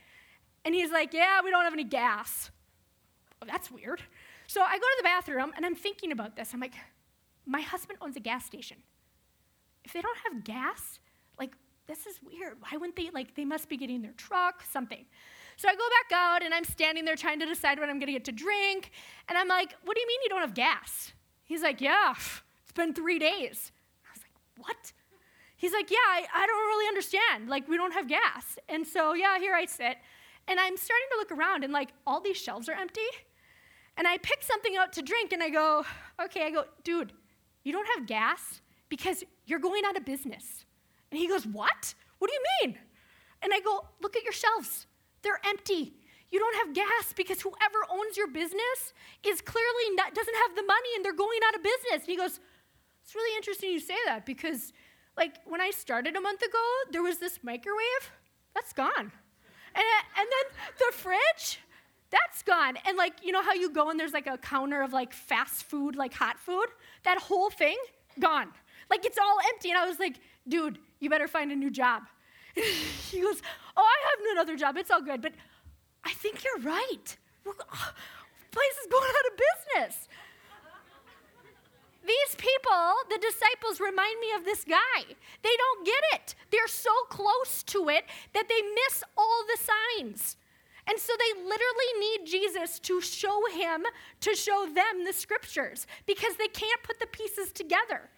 And 0.64 0.74
he's 0.74 0.90
like, 0.90 1.14
Yeah, 1.14 1.40
we 1.42 1.50
don't 1.50 1.64
have 1.64 1.72
any 1.72 1.84
gas. 1.84 2.50
Oh, 3.40 3.46
that's 3.46 3.70
weird. 3.70 4.02
So 4.46 4.60
I 4.60 4.74
go 4.74 4.82
to 4.82 4.96
the 4.98 5.04
bathroom 5.04 5.52
and 5.56 5.64
I'm 5.64 5.74
thinking 5.74 6.12
about 6.12 6.36
this. 6.36 6.52
I'm 6.52 6.60
like, 6.60 6.74
My 7.46 7.62
husband 7.62 7.98
owns 8.02 8.16
a 8.16 8.20
gas 8.20 8.44
station. 8.44 8.76
If 9.84 9.92
they 9.92 10.02
don't 10.02 10.18
have 10.30 10.44
gas, 10.44 10.98
this 11.86 12.06
is 12.06 12.18
weird. 12.22 12.56
Why 12.60 12.76
wouldn't 12.76 12.96
they, 12.96 13.10
like, 13.10 13.34
they 13.34 13.44
must 13.44 13.68
be 13.68 13.76
getting 13.76 14.02
their 14.02 14.12
truck, 14.12 14.62
something. 14.70 15.04
So 15.56 15.68
I 15.68 15.74
go 15.74 15.84
back 15.88 16.18
out 16.18 16.42
and 16.42 16.52
I'm 16.52 16.64
standing 16.64 17.04
there 17.04 17.16
trying 17.16 17.40
to 17.40 17.46
decide 17.46 17.78
what 17.78 17.88
I'm 17.88 17.98
gonna 17.98 18.12
get 18.12 18.24
to 18.24 18.32
drink. 18.32 18.90
And 19.28 19.38
I'm 19.38 19.48
like, 19.48 19.74
what 19.84 19.94
do 19.94 20.00
you 20.00 20.08
mean 20.08 20.18
you 20.24 20.30
don't 20.30 20.40
have 20.40 20.54
gas? 20.54 21.12
He's 21.44 21.62
like, 21.62 21.80
yeah, 21.80 22.12
it's 22.12 22.72
been 22.74 22.94
three 22.94 23.18
days. 23.18 23.70
I 24.06 24.12
was 24.12 24.22
like, 24.22 24.66
what? 24.66 24.92
He's 25.56 25.72
like, 25.72 25.90
yeah, 25.90 25.96
I, 25.96 26.26
I 26.34 26.46
don't 26.46 26.66
really 26.68 26.88
understand. 26.88 27.48
Like, 27.48 27.68
we 27.68 27.76
don't 27.76 27.92
have 27.92 28.08
gas. 28.08 28.58
And 28.68 28.86
so, 28.86 29.14
yeah, 29.14 29.38
here 29.38 29.54
I 29.54 29.66
sit. 29.66 29.96
And 30.48 30.60
I'm 30.60 30.76
starting 30.76 31.06
to 31.12 31.18
look 31.18 31.32
around 31.32 31.64
and, 31.64 31.72
like, 31.72 31.90
all 32.06 32.20
these 32.20 32.36
shelves 32.36 32.68
are 32.68 32.74
empty. 32.74 33.00
And 33.96 34.08
I 34.08 34.18
pick 34.18 34.42
something 34.42 34.76
out 34.76 34.92
to 34.94 35.02
drink 35.02 35.32
and 35.32 35.42
I 35.42 35.50
go, 35.50 35.84
okay, 36.22 36.44
I 36.44 36.50
go, 36.50 36.64
dude, 36.82 37.12
you 37.62 37.72
don't 37.72 37.88
have 37.96 38.06
gas 38.06 38.60
because 38.88 39.24
you're 39.46 39.60
going 39.60 39.84
out 39.86 39.96
of 39.96 40.04
business. 40.04 40.63
And 41.14 41.20
he 41.22 41.28
goes, 41.28 41.46
What? 41.46 41.94
What 42.18 42.28
do 42.28 42.34
you 42.34 42.44
mean? 42.60 42.78
And 43.40 43.52
I 43.54 43.60
go, 43.60 43.86
Look 44.02 44.16
at 44.16 44.24
your 44.24 44.32
shelves. 44.32 44.88
They're 45.22 45.38
empty. 45.46 45.94
You 46.32 46.40
don't 46.40 46.56
have 46.56 46.74
gas 46.74 47.12
because 47.14 47.40
whoever 47.40 47.78
owns 47.88 48.16
your 48.16 48.26
business 48.26 48.92
is 49.24 49.40
clearly 49.40 49.94
not, 49.94 50.12
doesn't 50.12 50.34
have 50.34 50.56
the 50.56 50.64
money 50.64 50.88
and 50.96 51.04
they're 51.04 51.14
going 51.14 51.38
out 51.46 51.54
of 51.54 51.62
business. 51.62 52.00
And 52.02 52.08
he 52.08 52.16
goes, 52.16 52.40
It's 53.04 53.14
really 53.14 53.36
interesting 53.36 53.70
you 53.70 53.78
say 53.78 53.94
that 54.06 54.26
because, 54.26 54.72
like, 55.16 55.36
when 55.44 55.60
I 55.60 55.70
started 55.70 56.16
a 56.16 56.20
month 56.20 56.42
ago, 56.42 56.64
there 56.90 57.04
was 57.04 57.18
this 57.18 57.38
microwave. 57.44 58.10
That's 58.52 58.72
gone. 58.72 59.12
And, 59.76 59.84
and 60.18 60.28
then 60.34 60.58
the 60.80 60.96
fridge, 60.96 61.60
that's 62.10 62.42
gone. 62.42 62.76
And, 62.88 62.96
like, 62.96 63.24
you 63.24 63.30
know 63.30 63.42
how 63.44 63.52
you 63.52 63.70
go 63.70 63.90
and 63.90 64.00
there's 64.00 64.12
like 64.12 64.26
a 64.26 64.36
counter 64.36 64.82
of 64.82 64.92
like 64.92 65.12
fast 65.12 65.62
food, 65.62 65.94
like 65.94 66.12
hot 66.12 66.40
food? 66.40 66.66
That 67.04 67.18
whole 67.18 67.50
thing, 67.50 67.76
gone. 68.18 68.48
Like, 68.90 69.04
it's 69.04 69.18
all 69.18 69.38
empty. 69.52 69.70
And 69.70 69.78
I 69.78 69.86
was 69.86 70.00
like, 70.00 70.18
dude, 70.48 70.78
you 71.04 71.10
better 71.10 71.28
find 71.28 71.52
a 71.52 71.56
new 71.56 71.70
job. 71.70 72.02
he 72.54 73.20
goes, 73.20 73.40
Oh, 73.76 73.82
I 73.82 74.08
have 74.10 74.32
another 74.32 74.56
job. 74.56 74.76
It's 74.76 74.90
all 74.90 75.02
good. 75.02 75.20
But 75.22 75.34
I 76.04 76.12
think 76.14 76.42
you're 76.42 76.62
right. 76.62 77.16
place 77.44 78.76
is 78.82 78.88
going 78.90 79.10
out 79.10 79.32
of 79.32 79.40
business. 79.84 80.08
These 82.06 82.36
people, 82.36 82.92
the 83.08 83.18
disciples, 83.18 83.80
remind 83.80 84.20
me 84.20 84.32
of 84.36 84.44
this 84.44 84.64
guy. 84.64 85.04
They 85.42 85.56
don't 85.56 85.86
get 85.86 86.04
it. 86.12 86.34
They're 86.50 86.68
so 86.68 86.92
close 87.08 87.62
to 87.64 87.88
it 87.88 88.04
that 88.34 88.48
they 88.48 88.60
miss 88.60 89.02
all 89.16 89.44
the 89.46 89.72
signs. 89.72 90.36
And 90.86 90.98
so 90.98 91.14
they 91.18 91.40
literally 91.40 91.92
need 91.98 92.26
Jesus 92.26 92.78
to 92.80 93.00
show 93.00 93.40
him, 93.46 93.84
to 94.20 94.34
show 94.34 94.66
them 94.66 95.04
the 95.06 95.14
scriptures, 95.14 95.86
because 96.04 96.36
they 96.36 96.48
can't 96.48 96.82
put 96.82 97.00
the 97.00 97.06
pieces 97.06 97.52
together. 97.52 98.10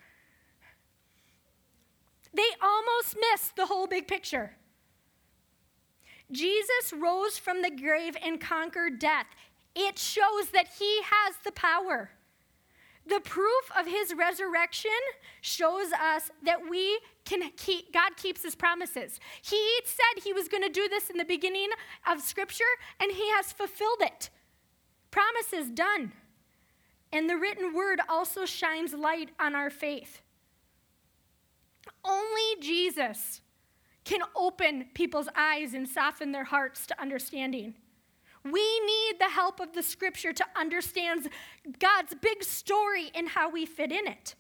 They 2.37 2.51
almost 2.63 3.17
miss 3.19 3.49
the 3.57 3.67
whole 3.67 3.87
big 3.87 4.07
picture. 4.07 4.53
Jesus 6.31 6.93
rose 6.93 7.39
from 7.39 7.63
the 7.63 7.71
grave 7.71 8.15
and 8.23 8.39
conquered 8.39 8.99
death. 8.99 9.27
It 9.75 9.99
shows 9.99 10.51
that 10.53 10.69
he 10.79 11.01
has 11.03 11.37
the 11.45 11.53
power. 11.53 12.11
The 13.07 13.21
proof 13.21 13.71
of 13.79 13.87
his 13.87 14.13
resurrection 14.15 14.91
shows 15.41 15.93
us 15.93 16.31
that 16.45 16.69
we 16.69 16.99
can 17.25 17.51
keep, 17.57 17.93
God 17.93 18.17
keeps 18.17 18.43
his 18.43 18.55
promises. 18.55 19.19
He 19.41 19.65
said 19.85 20.23
he 20.23 20.33
was 20.33 20.49
going 20.49 20.65
to 20.65 20.69
do 20.69 20.89
this 20.89 21.09
in 21.09 21.17
the 21.17 21.25
beginning 21.25 21.69
of 22.07 22.21
scripture, 22.21 22.65
and 23.01 23.13
he 23.13 23.31
has 23.31 23.53
fulfilled 23.53 24.01
it. 24.01 24.29
Promises 25.11 25.71
done. 25.71 26.13
And 27.13 27.31
the 27.31 27.37
written 27.37 27.73
word 27.73 28.01
also 28.09 28.45
shines 28.45 28.93
light 28.93 29.31
on 29.39 29.55
our 29.55 29.71
faith. 29.71 30.21
Only 32.05 32.61
Jesus 32.61 33.41
can 34.05 34.21
open 34.37 34.87
people's 34.95 35.29
eyes 35.37 35.75
and 35.75 35.89
soften 35.89 36.33
their 36.33 36.45
hearts 36.45 36.87
to 36.87 37.01
understanding. 37.01 37.75
We 38.45 38.81
need 38.81 39.19
the 39.19 39.29
help 39.29 39.59
of 39.59 39.73
the 39.73 39.83
scripture 39.83 40.33
to 40.33 40.45
understand 40.55 41.29
God's 41.81 42.15
big 42.15 42.45
story 42.45 43.11
and 43.15 43.29
how 43.29 43.51
we 43.51 43.67
fit 43.67 43.91
in 43.91 44.07
it. 44.07 44.37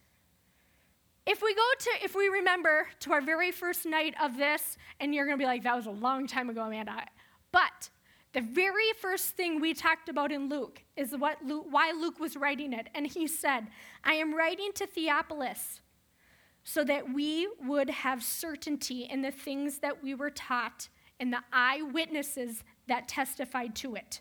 If 1.27 1.43
we 1.43 1.53
go 1.55 1.67
to, 1.81 1.91
if 2.05 2.15
we 2.15 2.29
remember 2.29 2.87
to 3.01 3.13
our 3.13 3.21
very 3.21 3.51
first 3.51 3.85
night 3.85 4.15
of 4.23 4.37
this, 4.37 4.79
and 5.01 5.13
you're 5.13 5.27
going 5.27 5.37
to 5.37 5.43
be 5.43 5.47
like, 5.47 5.65
that 5.65 5.75
was 5.75 5.87
a 5.87 5.91
long 5.91 6.29
time 6.29 6.49
ago, 6.49 6.63
Amanda. 6.63 7.05
But 7.51 7.91
the 8.33 8.43
very 8.43 8.93
first 9.01 9.31
thing 9.31 9.61
we 9.61 9.75
talked 9.75 10.09
about 10.09 10.31
in 10.31 10.49
Luke 10.49 10.85
is 10.97 11.17
what 11.17 11.45
Luke, 11.45 11.67
why 11.69 11.91
Luke 11.91 12.21
was 12.21 12.37
writing 12.37 12.73
it. 12.73 12.87
And 12.95 13.09
he 13.09 13.27
said, 13.27 13.67
I 14.05 14.13
am 14.15 14.37
writing 14.37 14.71
to 14.75 14.87
Theophilus 14.87 15.81
so 16.69 16.83
that 16.83 17.15
we 17.15 17.49
would 17.65 17.89
have 17.89 18.25
certainty 18.25 19.05
in 19.05 19.23
the 19.23 19.31
things 19.31 19.79
that 19.79 20.03
we 20.03 20.17
were 20.17 20.31
taught 20.31 20.89
and 21.21 21.33
the 21.33 21.39
eyewitnesses 21.53 22.65
that 22.89 23.07
testified 23.07 23.77
to 23.77 23.95
it. 23.95 24.21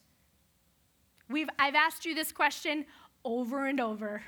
We've, 1.28 1.50
I've 1.58 1.74
asked 1.74 2.06
you 2.06 2.14
this 2.14 2.32
question 2.32 2.86
over 3.24 3.66
and 3.66 3.80
over. 3.80 4.22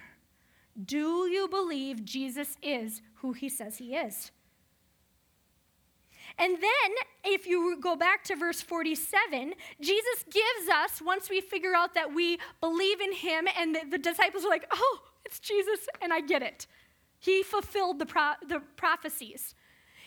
Do 0.84 1.30
you 1.30 1.48
believe 1.48 2.04
Jesus 2.04 2.58
is 2.64 3.04
who 3.18 3.34
he 3.34 3.50
says 3.50 3.78
he 3.78 3.96
is? 3.96 4.32
And 6.40 6.56
then, 6.56 6.92
if 7.24 7.46
you 7.46 7.78
go 7.80 7.96
back 7.96 8.24
to 8.26 8.36
verse 8.36 8.62
47, 8.62 9.54
Jesus 9.80 10.26
gives 10.32 10.70
us, 10.74 11.04
once 11.04 11.30
we 11.30 11.40
figure 11.40 11.76
out 11.76 11.94
that 11.94 12.16
we 12.16 12.40
believe 12.62 13.00
in 13.00 13.14
him, 13.14 13.48
and 13.58 13.76
the, 13.76 13.82
the 13.92 13.98
disciples 14.00 14.44
are 14.44 14.50
like, 14.50 14.66
oh, 14.72 15.00
it's 15.24 15.40
Jesus, 15.40 15.88
and 16.02 16.12
I 16.12 16.22
get 16.22 16.42
it. 16.42 16.66
He 17.20 17.44
fulfilled 17.44 18.00
the, 18.00 18.06
pro- 18.06 18.34
the 18.48 18.62
prophecies. 18.76 19.56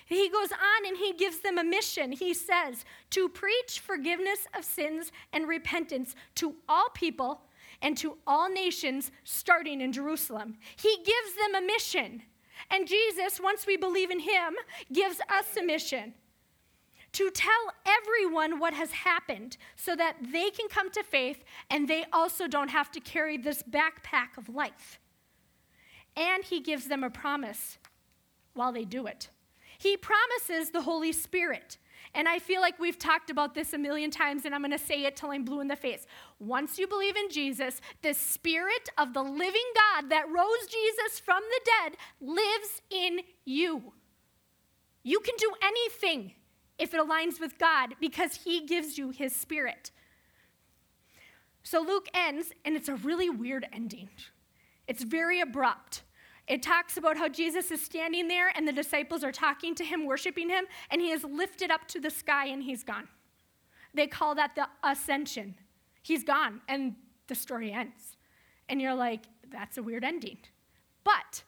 He 0.06 0.28
goes 0.28 0.50
on 0.50 0.86
and 0.86 0.96
he 0.96 1.12
gives 1.12 1.38
them 1.38 1.58
a 1.58 1.64
mission. 1.64 2.12
He 2.12 2.34
says, 2.34 2.84
to 3.10 3.28
preach 3.28 3.80
forgiveness 3.80 4.46
of 4.56 4.64
sins 4.64 5.12
and 5.32 5.46
repentance 5.46 6.16
to 6.36 6.54
all 6.68 6.88
people 6.94 7.42
and 7.80 7.96
to 7.98 8.18
all 8.26 8.50
nations, 8.50 9.10
starting 9.24 9.80
in 9.80 9.92
Jerusalem. 9.92 10.56
He 10.76 10.96
gives 10.96 11.34
them 11.40 11.54
a 11.54 11.66
mission. 11.66 12.22
And 12.70 12.86
Jesus, 12.88 13.40
once 13.40 13.66
we 13.66 13.76
believe 13.76 14.10
in 14.10 14.20
him, 14.20 14.54
gives 14.92 15.20
us 15.30 15.56
a 15.56 15.64
mission 15.64 16.14
to 17.12 17.30
tell 17.30 17.50
everyone 17.86 18.58
what 18.58 18.74
has 18.74 18.90
happened 18.92 19.56
so 19.76 19.96
that 19.96 20.16
they 20.32 20.50
can 20.50 20.68
come 20.68 20.90
to 20.90 21.02
faith 21.02 21.42
and 21.70 21.88
they 21.88 22.04
also 22.12 22.46
don't 22.46 22.68
have 22.68 22.90
to 22.92 23.00
carry 23.00 23.36
this 23.36 23.62
backpack 23.62 24.36
of 24.38 24.48
life. 24.48 25.00
And 26.20 26.44
he 26.44 26.60
gives 26.60 26.86
them 26.86 27.02
a 27.02 27.08
promise 27.08 27.78
while 28.52 28.72
they 28.72 28.84
do 28.84 29.06
it. 29.06 29.30
He 29.78 29.96
promises 29.96 30.70
the 30.70 30.82
Holy 30.82 31.12
Spirit. 31.12 31.78
And 32.14 32.28
I 32.28 32.38
feel 32.38 32.60
like 32.60 32.78
we've 32.78 32.98
talked 32.98 33.30
about 33.30 33.54
this 33.54 33.72
a 33.72 33.78
million 33.78 34.10
times, 34.10 34.44
and 34.44 34.54
I'm 34.54 34.60
going 34.60 34.72
to 34.72 34.78
say 34.78 35.04
it 35.04 35.16
till 35.16 35.30
I'm 35.30 35.44
blue 35.44 35.60
in 35.60 35.68
the 35.68 35.76
face. 35.76 36.06
Once 36.38 36.78
you 36.78 36.86
believe 36.86 37.16
in 37.16 37.30
Jesus, 37.30 37.80
the 38.02 38.12
Spirit 38.12 38.90
of 38.98 39.14
the 39.14 39.22
living 39.22 39.70
God 39.74 40.10
that 40.10 40.28
rose 40.28 40.66
Jesus 40.66 41.20
from 41.20 41.42
the 41.48 41.60
dead 41.64 41.96
lives 42.20 42.82
in 42.90 43.20
you. 43.46 43.94
You 45.02 45.20
can 45.20 45.36
do 45.38 45.52
anything 45.62 46.34
if 46.78 46.92
it 46.92 47.00
aligns 47.00 47.40
with 47.40 47.58
God 47.58 47.94
because 47.98 48.40
He 48.44 48.66
gives 48.66 48.98
you 48.98 49.08
His 49.08 49.34
Spirit. 49.34 49.90
So 51.62 51.80
Luke 51.80 52.08
ends, 52.12 52.52
and 52.64 52.76
it's 52.76 52.88
a 52.88 52.96
really 52.96 53.30
weird 53.30 53.66
ending. 53.72 54.10
It's 54.86 55.04
very 55.04 55.40
abrupt. 55.40 56.02
It 56.50 56.64
talks 56.64 56.96
about 56.96 57.16
how 57.16 57.28
Jesus 57.28 57.70
is 57.70 57.80
standing 57.80 58.26
there 58.26 58.50
and 58.56 58.66
the 58.66 58.72
disciples 58.72 59.22
are 59.22 59.30
talking 59.30 59.72
to 59.76 59.84
him, 59.84 60.04
worshiping 60.04 60.48
him, 60.48 60.64
and 60.90 61.00
he 61.00 61.12
is 61.12 61.22
lifted 61.22 61.70
up 61.70 61.86
to 61.86 62.00
the 62.00 62.10
sky 62.10 62.46
and 62.46 62.60
he's 62.60 62.82
gone. 62.82 63.06
They 63.94 64.08
call 64.08 64.34
that 64.34 64.56
the 64.56 64.66
ascension. 64.82 65.54
He's 66.02 66.24
gone, 66.24 66.60
and 66.66 66.96
the 67.28 67.36
story 67.36 67.70
ends. 67.70 68.16
And 68.68 68.82
you're 68.82 68.96
like, 68.96 69.26
that's 69.52 69.78
a 69.78 69.82
weird 69.82 70.02
ending. 70.02 70.38
But 71.04 71.44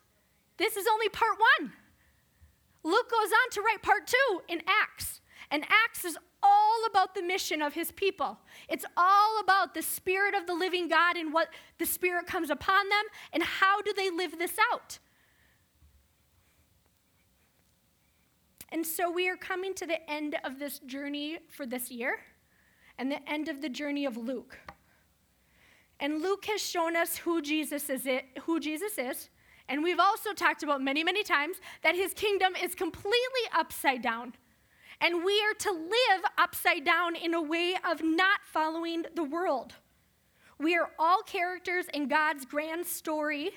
this 0.56 0.76
is 0.76 0.86
only 0.86 1.08
part 1.08 1.36
one. 1.58 1.72
Luke 2.84 3.10
goes 3.10 3.32
on 3.32 3.50
to 3.50 3.60
write 3.60 3.82
part 3.82 4.06
two 4.06 4.42
in 4.48 4.62
Acts. 4.68 5.20
And 5.52 5.64
Acts 5.84 6.06
is 6.06 6.16
all 6.42 6.78
about 6.90 7.14
the 7.14 7.22
mission 7.22 7.60
of 7.60 7.74
his 7.74 7.92
people. 7.92 8.38
It's 8.70 8.86
all 8.96 9.38
about 9.40 9.74
the 9.74 9.82
Spirit 9.82 10.34
of 10.34 10.46
the 10.46 10.54
living 10.54 10.88
God 10.88 11.16
and 11.16 11.32
what 11.32 11.48
the 11.78 11.84
Spirit 11.84 12.26
comes 12.26 12.48
upon 12.48 12.88
them 12.88 13.04
and 13.34 13.42
how 13.42 13.82
do 13.82 13.92
they 13.92 14.10
live 14.10 14.38
this 14.38 14.56
out. 14.72 14.98
And 18.70 18.86
so 18.86 19.10
we 19.10 19.28
are 19.28 19.36
coming 19.36 19.74
to 19.74 19.86
the 19.86 20.10
end 20.10 20.36
of 20.42 20.58
this 20.58 20.78
journey 20.78 21.38
for 21.50 21.66
this 21.66 21.90
year 21.90 22.20
and 22.98 23.12
the 23.12 23.30
end 23.30 23.48
of 23.48 23.60
the 23.60 23.68
journey 23.68 24.06
of 24.06 24.16
Luke. 24.16 24.58
And 26.00 26.22
Luke 26.22 26.46
has 26.46 26.62
shown 26.62 26.96
us 26.96 27.18
who 27.18 27.42
Jesus 27.42 27.90
is, 27.90 28.08
who 28.44 28.58
Jesus 28.58 28.96
is. 28.96 29.28
And 29.68 29.82
we've 29.82 30.00
also 30.00 30.32
talked 30.32 30.62
about 30.62 30.80
many, 30.82 31.04
many 31.04 31.22
times 31.22 31.58
that 31.82 31.94
his 31.94 32.14
kingdom 32.14 32.54
is 32.56 32.74
completely 32.74 33.44
upside 33.54 34.00
down. 34.00 34.32
And 35.00 35.24
we 35.24 35.42
are 35.42 35.54
to 35.54 35.72
live 35.72 36.22
upside 36.38 36.84
down 36.84 37.16
in 37.16 37.34
a 37.34 37.42
way 37.42 37.76
of 37.88 38.02
not 38.02 38.40
following 38.44 39.04
the 39.14 39.24
world. 39.24 39.74
We 40.58 40.76
are 40.76 40.90
all 40.98 41.22
characters 41.22 41.86
in 41.92 42.08
God's 42.08 42.44
grand 42.44 42.86
story. 42.86 43.50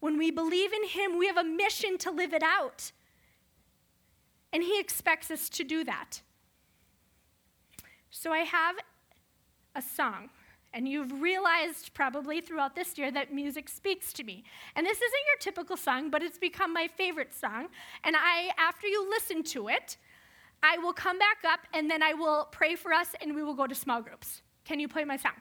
When 0.00 0.16
we 0.16 0.30
believe 0.30 0.72
in 0.72 0.84
Him, 0.88 1.18
we 1.18 1.26
have 1.26 1.36
a 1.36 1.44
mission 1.44 1.98
to 1.98 2.10
live 2.10 2.32
it 2.32 2.42
out. 2.42 2.92
And 4.52 4.62
He 4.62 4.80
expects 4.80 5.30
us 5.30 5.48
to 5.50 5.64
do 5.64 5.84
that. 5.84 6.22
So 8.10 8.32
I 8.32 8.38
have 8.38 8.76
a 9.74 9.82
song. 9.82 10.30
And 10.74 10.86
you've 10.86 11.20
realized 11.20 11.94
probably 11.94 12.40
throughout 12.40 12.74
this 12.74 12.98
year 12.98 13.10
that 13.10 13.32
music 13.32 13.68
speaks 13.68 14.12
to 14.14 14.24
me. 14.24 14.44
And 14.76 14.86
this 14.86 14.98
isn't 14.98 15.12
your 15.26 15.38
typical 15.40 15.76
song, 15.76 16.10
but 16.10 16.22
it's 16.22 16.38
become 16.38 16.72
my 16.72 16.88
favorite 16.88 17.34
song. 17.34 17.68
And 18.04 18.14
I, 18.16 18.50
after 18.58 18.86
you 18.86 19.08
listen 19.08 19.42
to 19.44 19.68
it, 19.68 19.96
I 20.62 20.78
will 20.78 20.92
come 20.92 21.18
back 21.18 21.38
up 21.46 21.60
and 21.72 21.90
then 21.90 22.02
I 22.02 22.14
will 22.14 22.48
pray 22.50 22.74
for 22.74 22.92
us 22.92 23.14
and 23.20 23.34
we 23.34 23.42
will 23.42 23.54
go 23.54 23.66
to 23.66 23.74
small 23.74 24.02
groups. 24.02 24.42
Can 24.64 24.80
you 24.80 24.88
play 24.88 25.04
my 25.04 25.16
song? 25.16 25.32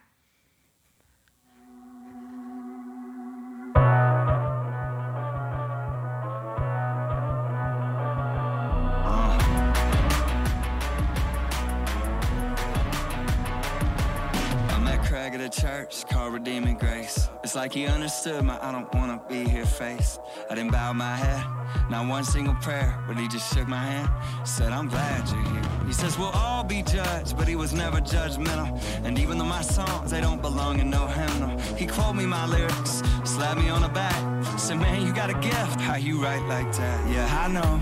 At 15.42 15.58
a 15.58 15.62
church 15.62 16.08
called 16.08 16.34
Redeeming 16.34 16.78
Grace. 16.78 17.30
It's 17.44 17.54
like 17.54 17.74
he 17.74 17.86
understood 17.86 18.44
my 18.44 18.58
I 18.62 18.72
don't 18.72 18.92
wanna 18.96 19.22
be 19.30 19.48
here 19.48 19.66
face. 19.66 20.20
I 20.50 20.56
didn't 20.56 20.72
bow 20.72 20.94
my 20.94 21.16
head, 21.16 21.44
not 21.90 22.08
one 22.08 22.24
single 22.24 22.56
prayer, 22.56 22.98
but 23.08 23.18
he 23.18 23.28
just 23.28 23.54
shook 23.54 23.68
my 23.68 23.78
hand, 23.78 24.10
said, 24.48 24.72
I'm 24.72 24.88
glad 24.88 25.30
you're 25.30 25.44
here. 25.44 25.86
He 25.86 25.94
says, 25.94 26.18
We'll 26.18 26.30
all 26.30 26.64
be 26.64 26.82
judged, 26.82 27.38
but 27.38 27.48
he 27.48 27.56
was 27.56 27.74
never 27.74 28.00
judgmental. 28.00 28.82
And 29.04 29.20
even 29.20 29.38
though 29.38 29.46
my 29.46 29.62
songs, 29.62 30.12
they 30.12 30.22
don't 30.22 30.42
belong 30.42 30.80
in 30.80 30.90
no 30.90 31.06
hymnal, 31.06 31.60
he 31.76 31.86
quote 31.86 32.16
me 32.16 32.26
my 32.26 32.46
lyrics, 32.48 33.04
slapped 33.24 33.60
me 33.60 33.70
on 33.70 33.82
the 33.82 33.90
back, 33.90 34.18
said, 34.58 34.78
Man, 34.78 35.06
you 35.06 35.14
got 35.14 35.30
a 35.30 35.40
gift. 35.40 35.82
How 35.82 35.98
you 35.98 36.22
write 36.22 36.46
like 36.48 36.72
that? 36.78 37.12
Yeah, 37.12 37.28
I 37.44 37.48
know. 37.48 37.82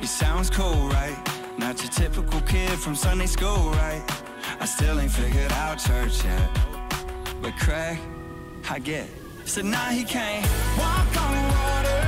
It 0.00 0.08
sounds 0.08 0.48
cool, 0.48 0.88
right? 0.88 1.16
Not 1.58 1.82
your 1.82 1.90
typical 1.90 2.40
kid 2.42 2.78
from 2.78 2.94
Sunday 2.94 3.26
school, 3.26 3.70
right? 3.72 4.02
I 4.60 4.64
still 4.64 4.98
ain't 4.98 5.12
figured 5.12 5.52
out 5.52 5.78
church 5.78 6.24
yet. 6.24 6.67
But 7.40 7.56
Craig, 7.56 7.98
I 8.68 8.78
get. 8.80 9.06
So 9.44 9.62
now 9.62 9.90
he 9.90 10.04
can't 10.04 10.44
walk 10.76 11.16
on 11.22 11.34
water 11.56 12.00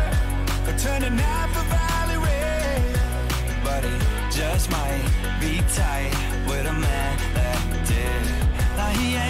or 0.66 0.76
turn 0.76 1.02
the 1.02 1.10
Napa 1.10 1.62
Valley 1.70 2.18
red. 2.18 2.82
But 3.64 3.84
he 3.84 3.96
just 4.30 4.70
might 4.70 5.04
be 5.40 5.62
tight 5.74 6.12
with 6.48 6.66
a 6.66 6.72
man 6.72 7.18
that 7.34 7.60
did. 7.86 8.22
Now 8.76 8.88
he 8.88 9.14
ain't 9.14 9.29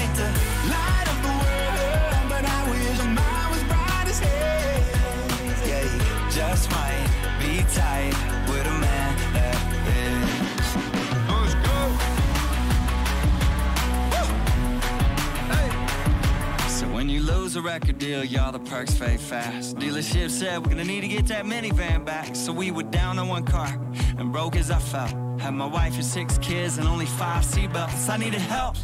record 17.81 17.99
deal, 17.99 18.25
y'all 18.25 18.53
the 18.53 18.59
perks 18.59 18.95
fade 18.95 19.21
fast. 19.21 19.77
Dealership 19.77 20.31
said 20.31 20.59
we're 20.59 20.71
gonna 20.71 20.85
need 20.85 21.01
to 21.01 21.09
get 21.09 21.27
that 21.29 21.45
minivan 21.45 22.05
back. 22.05 22.37
So 22.37 22.53
we 22.53 22.71
were 22.71 22.83
down 22.83 23.19
on 23.19 23.29
one 23.29 23.45
car 23.45 23.69
and 24.19 24.33
broke 24.33 24.57
as 24.57 24.71
I 24.71 24.79
felt. 24.79 25.11
Had 25.41 25.55
my 25.55 25.67
wife 25.67 25.95
and 25.95 26.05
six 26.05 26.37
kids 26.39 26.77
and 26.77 26.87
only 26.87 27.07
five 27.07 27.45
seatbelts. 27.45 28.11
I 28.11 28.19
needed 28.19 28.43
help, 28.43 28.77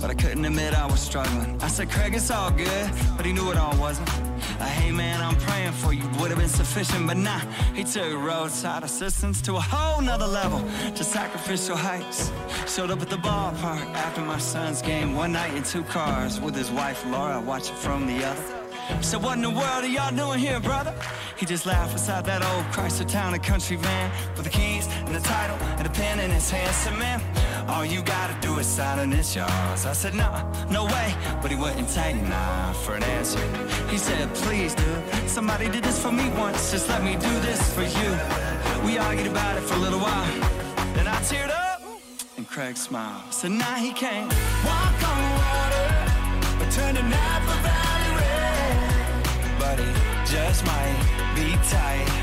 but 0.00 0.10
I 0.10 0.14
couldn't 0.14 0.44
admit 0.44 0.74
I 0.74 0.86
was 0.86 1.00
struggling. 1.00 1.60
I 1.62 1.68
said, 1.68 1.90
Craig, 1.90 2.14
it's 2.14 2.30
all 2.30 2.50
good, 2.50 2.90
but 3.16 3.24
he 3.24 3.32
knew 3.32 3.50
it 3.52 3.56
all 3.56 3.76
wasn't. 3.78 4.08
Uh, 4.60 4.64
hey 4.64 4.90
man, 4.92 5.20
I'm 5.20 5.36
praying 5.36 5.72
for 5.72 5.92
you. 5.92 6.02
Would 6.20 6.30
have 6.30 6.38
been 6.38 6.48
sufficient, 6.48 7.06
but 7.06 7.16
nah. 7.16 7.40
He 7.74 7.84
took 7.84 8.12
roadside 8.14 8.82
assistance 8.84 9.42
to 9.42 9.56
a 9.56 9.60
whole 9.60 10.00
nother 10.00 10.26
level. 10.26 10.60
To 10.94 11.04
sacrificial 11.04 11.76
heights. 11.76 12.30
Showed 12.66 12.90
up 12.90 13.00
at 13.02 13.10
the 13.10 13.16
ballpark 13.16 13.84
after 13.94 14.20
my 14.20 14.38
son's 14.38 14.80
game 14.82 15.14
one 15.14 15.32
night 15.32 15.54
in 15.54 15.62
two 15.62 15.82
cars 15.84 16.40
with 16.40 16.54
his 16.54 16.70
wife 16.70 17.04
Laura 17.06 17.40
watching 17.40 17.76
from 17.76 18.06
the 18.06 18.24
other. 18.24 18.42
So 19.00 19.18
what 19.18 19.36
in 19.36 19.42
the 19.42 19.50
world 19.50 19.84
are 19.84 19.88
y'all 19.88 20.14
doing 20.14 20.38
here, 20.38 20.60
brother? 20.60 20.94
He 21.38 21.46
just 21.46 21.66
laughed 21.66 21.94
beside 21.94 22.24
that 22.26 22.42
old 22.42 22.64
Chrysler 22.66 23.08
Town 23.08 23.34
and 23.34 23.42
Country 23.42 23.76
van 23.76 24.10
with 24.36 24.44
the 24.44 24.50
keys 24.50 24.86
and 25.06 25.14
the 25.14 25.20
title 25.20 25.56
and 25.78 25.86
a 25.86 25.90
pen 25.90 26.20
in 26.20 26.30
his 26.30 26.50
hand. 26.50 26.74
Said, 26.74 26.98
man, 26.98 27.20
all 27.68 27.84
you 27.84 28.02
gotta 28.02 28.34
do 28.40 28.58
is 28.58 28.66
sign 28.66 28.98
and 28.98 29.12
it's 29.14 29.34
yours. 29.34 29.86
I 29.86 29.92
said, 29.92 30.14
nah, 30.14 30.42
no 30.70 30.84
way. 30.84 31.14
But 31.40 31.50
he 31.50 31.56
wouldn't 31.56 31.88
take 31.88 32.16
nah 32.22 32.72
for 32.72 32.94
an 32.94 33.02
answer. 33.02 33.40
He 33.88 33.98
said, 33.98 34.32
please, 34.34 34.74
dude, 34.74 35.28
somebody 35.28 35.68
did 35.68 35.84
this 35.84 36.00
for 36.02 36.12
me 36.12 36.28
once. 36.30 36.70
Just 36.70 36.88
let 36.88 37.02
me 37.02 37.14
do 37.14 37.34
this 37.40 37.60
for 37.74 37.82
you. 37.82 38.10
We 38.86 38.98
argued 38.98 39.28
about 39.28 39.56
it 39.56 39.62
for 39.62 39.74
a 39.74 39.78
little 39.78 40.00
while. 40.00 40.26
Then 40.94 41.06
I 41.06 41.16
teared 41.22 41.50
up 41.50 41.82
and 42.36 42.48
Craig 42.48 42.76
smiled. 42.76 43.32
So 43.32 43.48
now 43.48 43.74
he 43.76 43.92
can't 43.92 44.32
walk 44.64 44.98
on 45.12 45.22
water 45.40 46.04
but 46.58 46.70
turn 46.70 46.94
the 46.94 47.02
Napa 47.02 47.56
Valley 47.66 48.12
red. 48.20 49.58
But 49.58 49.78
he 49.78 49.90
just 50.24 50.64
might 50.66 51.32
be 51.34 51.56
tight 51.68 52.13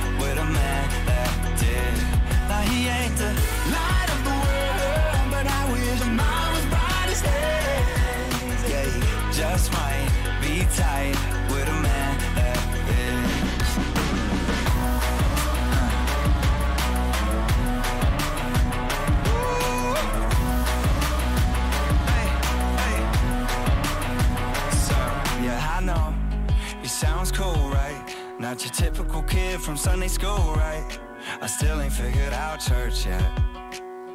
Not 28.52 28.66
your 28.66 28.74
typical 28.74 29.24
kid 29.24 29.62
from 29.62 29.78
Sunday 29.78 30.10
school, 30.10 30.54
right? 30.58 31.00
I 31.40 31.48
still 31.48 31.80
ain't 31.80 31.94
figured 31.94 32.34
out 32.34 32.60
church 32.60 33.06
yet. 33.06 33.24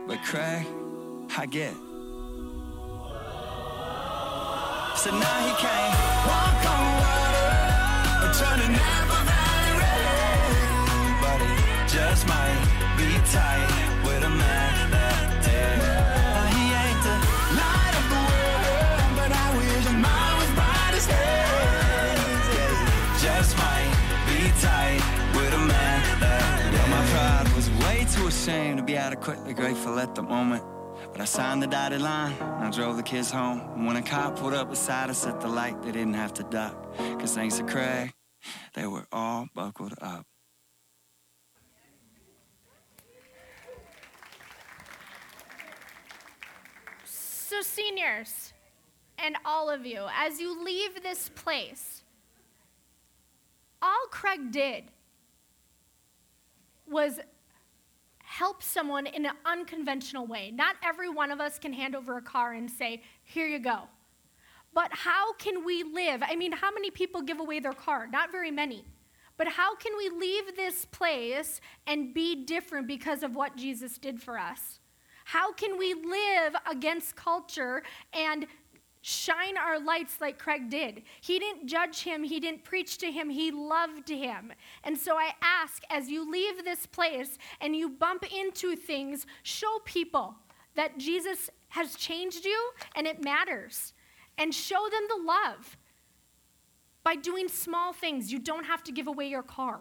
But 0.06 0.22
Craig, 0.24 0.66
I 1.38 1.46
get. 1.46 1.72
So 4.98 5.10
now 5.10 5.38
he 5.40 5.52
can't 5.56 5.96
walk 6.28 6.66
on 6.68 6.84
water 7.00 8.26
or 8.26 8.32
turn 8.34 8.58
the 8.60 9.05
adequately 29.28 29.54
grateful 29.54 29.98
at 29.98 30.14
the 30.14 30.22
moment. 30.22 30.62
But 31.10 31.20
I 31.20 31.24
signed 31.24 31.60
the 31.60 31.66
dotted 31.66 32.00
line 32.00 32.32
and 32.40 32.64
I 32.64 32.70
drove 32.70 32.96
the 32.96 33.02
kids 33.02 33.30
home. 33.30 33.60
And 33.74 33.84
when 33.84 33.96
a 33.96 34.02
cop 34.02 34.38
pulled 34.38 34.54
up 34.54 34.70
beside 34.70 35.10
us 35.10 35.26
at 35.26 35.40
the 35.40 35.48
light, 35.48 35.82
they 35.82 35.90
didn't 35.90 36.14
have 36.14 36.32
to 36.34 36.44
duck. 36.44 36.96
Cause 37.18 37.34
thanks 37.34 37.58
to 37.58 37.64
Craig, 37.64 38.12
they 38.74 38.86
were 38.86 39.04
all 39.10 39.48
buckled 39.52 39.94
up. 40.00 40.24
So, 47.04 47.62
seniors, 47.62 48.52
and 49.18 49.36
all 49.44 49.68
of 49.70 49.86
you, 49.86 50.06
as 50.16 50.38
you 50.40 50.62
leave 50.62 51.02
this 51.02 51.30
place, 51.34 52.02
all 53.82 54.06
Craig 54.10 54.52
did 54.52 54.84
was 56.88 57.18
help 58.38 58.62
someone 58.62 59.06
in 59.06 59.24
an 59.24 59.32
unconventional 59.46 60.26
way. 60.26 60.52
Not 60.54 60.76
every 60.84 61.08
one 61.08 61.30
of 61.30 61.40
us 61.40 61.58
can 61.58 61.72
hand 61.72 61.96
over 61.96 62.18
a 62.18 62.22
car 62.22 62.52
and 62.52 62.70
say, 62.70 63.02
Here 63.24 63.46
you 63.46 63.58
go. 63.58 63.88
But 64.74 64.90
how 64.92 65.32
can 65.34 65.64
we 65.64 65.82
live? 65.82 66.22
I 66.22 66.36
mean, 66.36 66.52
how 66.52 66.70
many 66.70 66.90
people 66.90 67.22
give 67.22 67.40
away 67.40 67.60
their 67.60 67.72
car? 67.72 68.06
Not 68.06 68.30
very 68.30 68.50
many. 68.50 68.84
But 69.38 69.48
how 69.48 69.74
can 69.76 69.92
we 69.96 70.10
leave 70.10 70.54
this 70.54 70.84
place 70.84 71.62
and 71.86 72.12
be 72.12 72.44
different 72.44 72.86
because 72.86 73.22
of 73.22 73.34
what 73.34 73.56
Jesus 73.56 73.96
did 73.96 74.20
for 74.22 74.38
us? 74.38 74.80
How 75.24 75.52
can 75.52 75.78
we 75.78 75.94
live 75.94 76.54
against 76.70 77.16
culture 77.16 77.82
and 78.12 78.46
shine 79.06 79.56
our 79.56 79.78
lights 79.78 80.20
like 80.20 80.36
Craig 80.36 80.68
did? 80.68 81.02
He 81.20 81.38
didn't 81.38 81.68
judge 81.68 82.02
him, 82.02 82.24
he 82.24 82.40
didn't 82.40 82.64
preach 82.64 82.98
to 82.98 83.06
him, 83.06 83.30
he 83.30 83.52
loved 83.52 84.08
him. 84.08 84.52
And 84.82 84.98
so 84.98 85.16
I 85.16 85.30
ask 85.40 85.84
as 85.90 86.08
you 86.08 86.28
leave 86.28 86.64
this 86.64 86.86
place 86.86 87.38
and 87.60 87.76
you 87.76 87.88
bump 87.88 88.24
into 88.32 88.74
things, 88.74 89.24
show 89.44 89.78
people 89.84 90.34
that 90.74 90.98
Jesus 90.98 91.50
has 91.68 91.94
changed 91.94 92.44
you 92.44 92.70
and 92.96 93.06
it 93.06 93.22
matters. 93.22 93.92
And 94.38 94.52
show 94.52 94.88
them 94.90 95.04
the 95.08 95.24
love 95.24 95.78
by 97.04 97.14
doing 97.14 97.48
small 97.48 97.92
things. 97.92 98.32
You 98.32 98.40
don't 98.40 98.64
have 98.64 98.82
to 98.84 98.92
give 98.92 99.06
away 99.06 99.28
your 99.28 99.44
car. 99.44 99.80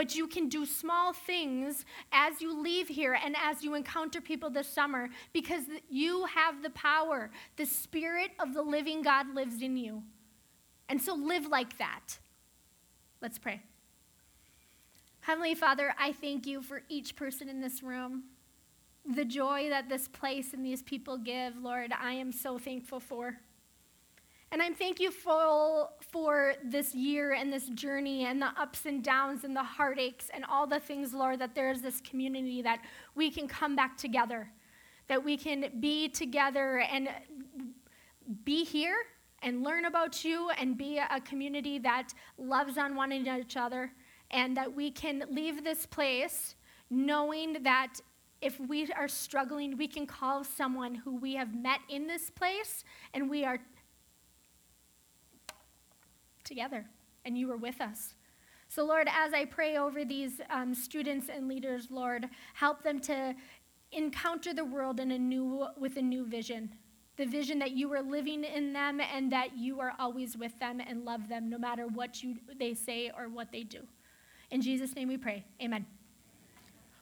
But 0.00 0.14
you 0.14 0.28
can 0.28 0.48
do 0.48 0.64
small 0.64 1.12
things 1.12 1.84
as 2.10 2.40
you 2.40 2.58
leave 2.58 2.88
here 2.88 3.18
and 3.22 3.36
as 3.38 3.62
you 3.62 3.74
encounter 3.74 4.22
people 4.22 4.48
this 4.48 4.66
summer 4.66 5.10
because 5.34 5.64
you 5.90 6.24
have 6.24 6.62
the 6.62 6.70
power. 6.70 7.30
The 7.56 7.66
Spirit 7.66 8.30
of 8.40 8.54
the 8.54 8.62
living 8.62 9.02
God 9.02 9.34
lives 9.34 9.60
in 9.60 9.76
you. 9.76 10.02
And 10.88 11.02
so 11.02 11.14
live 11.14 11.48
like 11.48 11.76
that. 11.76 12.18
Let's 13.20 13.38
pray. 13.38 13.60
Heavenly 15.20 15.54
Father, 15.54 15.94
I 15.98 16.12
thank 16.12 16.46
you 16.46 16.62
for 16.62 16.80
each 16.88 17.14
person 17.14 17.50
in 17.50 17.60
this 17.60 17.82
room. 17.82 18.22
The 19.04 19.26
joy 19.26 19.68
that 19.68 19.90
this 19.90 20.08
place 20.08 20.54
and 20.54 20.64
these 20.64 20.82
people 20.82 21.18
give, 21.18 21.58
Lord, 21.58 21.92
I 21.92 22.14
am 22.14 22.32
so 22.32 22.56
thankful 22.56 23.00
for. 23.00 23.36
And 24.52 24.60
I'm 24.60 24.74
thankful 24.74 25.92
for, 26.00 26.54
this 26.64 26.92
year 26.92 27.32
and 27.34 27.52
this 27.52 27.68
journey 27.68 28.24
and 28.24 28.42
the 28.42 28.50
ups 28.60 28.84
and 28.84 29.02
downs 29.02 29.44
and 29.44 29.54
the 29.54 29.62
heartaches 29.62 30.28
and 30.34 30.44
all 30.44 30.66
the 30.66 30.80
things, 30.80 31.14
Lord, 31.14 31.38
that 31.38 31.54
there 31.54 31.70
is 31.70 31.82
this 31.82 32.00
community 32.00 32.60
that 32.62 32.80
we 33.14 33.30
can 33.30 33.46
come 33.46 33.76
back 33.76 33.96
together, 33.96 34.50
that 35.06 35.24
we 35.24 35.36
can 35.36 35.70
be 35.78 36.08
together 36.08 36.80
and 36.80 37.08
be 38.44 38.64
here 38.64 38.96
and 39.42 39.62
learn 39.62 39.84
about 39.84 40.24
you 40.24 40.50
and 40.58 40.76
be 40.76 40.98
a 40.98 41.20
community 41.20 41.78
that 41.78 42.12
loves 42.36 42.76
on 42.76 42.96
one 42.96 43.12
each 43.12 43.56
other, 43.56 43.92
and 44.32 44.56
that 44.56 44.74
we 44.74 44.90
can 44.90 45.24
leave 45.30 45.62
this 45.62 45.86
place 45.86 46.56
knowing 46.90 47.62
that 47.62 47.94
if 48.40 48.58
we 48.58 48.90
are 48.92 49.08
struggling, 49.08 49.76
we 49.76 49.86
can 49.86 50.06
call 50.06 50.42
someone 50.42 50.94
who 50.94 51.16
we 51.16 51.34
have 51.34 51.54
met 51.54 51.80
in 51.88 52.06
this 52.06 52.30
place 52.30 52.84
and 53.14 53.30
we 53.30 53.44
are 53.44 53.58
together, 56.50 56.82
and 57.24 57.32
you 57.38 57.46
were 57.50 57.56
with 57.68 57.80
us. 57.90 58.00
So, 58.74 58.80
Lord, 58.92 59.08
as 59.24 59.32
I 59.40 59.44
pray 59.58 59.72
over 59.84 60.00
these 60.04 60.34
um, 60.58 60.70
students 60.74 61.26
and 61.34 61.42
leaders, 61.52 61.82
Lord, 61.90 62.22
help 62.54 62.78
them 62.82 62.98
to 63.12 63.34
encounter 63.92 64.52
the 64.60 64.64
world 64.64 65.00
in 65.00 65.10
a 65.12 65.18
new, 65.18 65.66
with 65.84 65.96
a 65.96 66.02
new 66.02 66.24
vision. 66.38 66.64
the 67.20 67.26
vision 67.26 67.58
that 67.58 67.72
you 67.72 67.92
are 67.92 68.02
living 68.02 68.44
in 68.44 68.72
them 68.72 68.98
and 69.14 69.30
that 69.30 69.48
you 69.54 69.78
are 69.78 69.92
always 69.98 70.38
with 70.38 70.58
them 70.58 70.80
and 70.80 71.04
love 71.04 71.28
them 71.28 71.50
no 71.50 71.58
matter 71.58 71.86
what 71.86 72.22
you, 72.22 72.34
they 72.58 72.72
say 72.72 73.12
or 73.16 73.28
what 73.28 73.52
they 73.52 73.62
do. 73.62 73.80
In 74.50 74.62
Jesus' 74.62 74.94
name 74.94 75.08
we 75.08 75.18
pray. 75.18 75.44
Amen. 75.62 75.84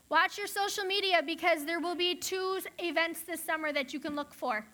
Watch 0.09 0.37
your 0.37 0.49
social 0.49 0.85
media 0.85 1.23
because 1.25 1.65
there 1.65 1.79
will 1.79 1.95
be 1.95 2.17
two 2.17 2.59
events 2.79 3.21
this 3.21 3.45
summer 3.45 3.73
that 3.73 3.93
you 3.93 4.01
can 4.01 4.17
look 4.17 4.35
for. 4.35 4.67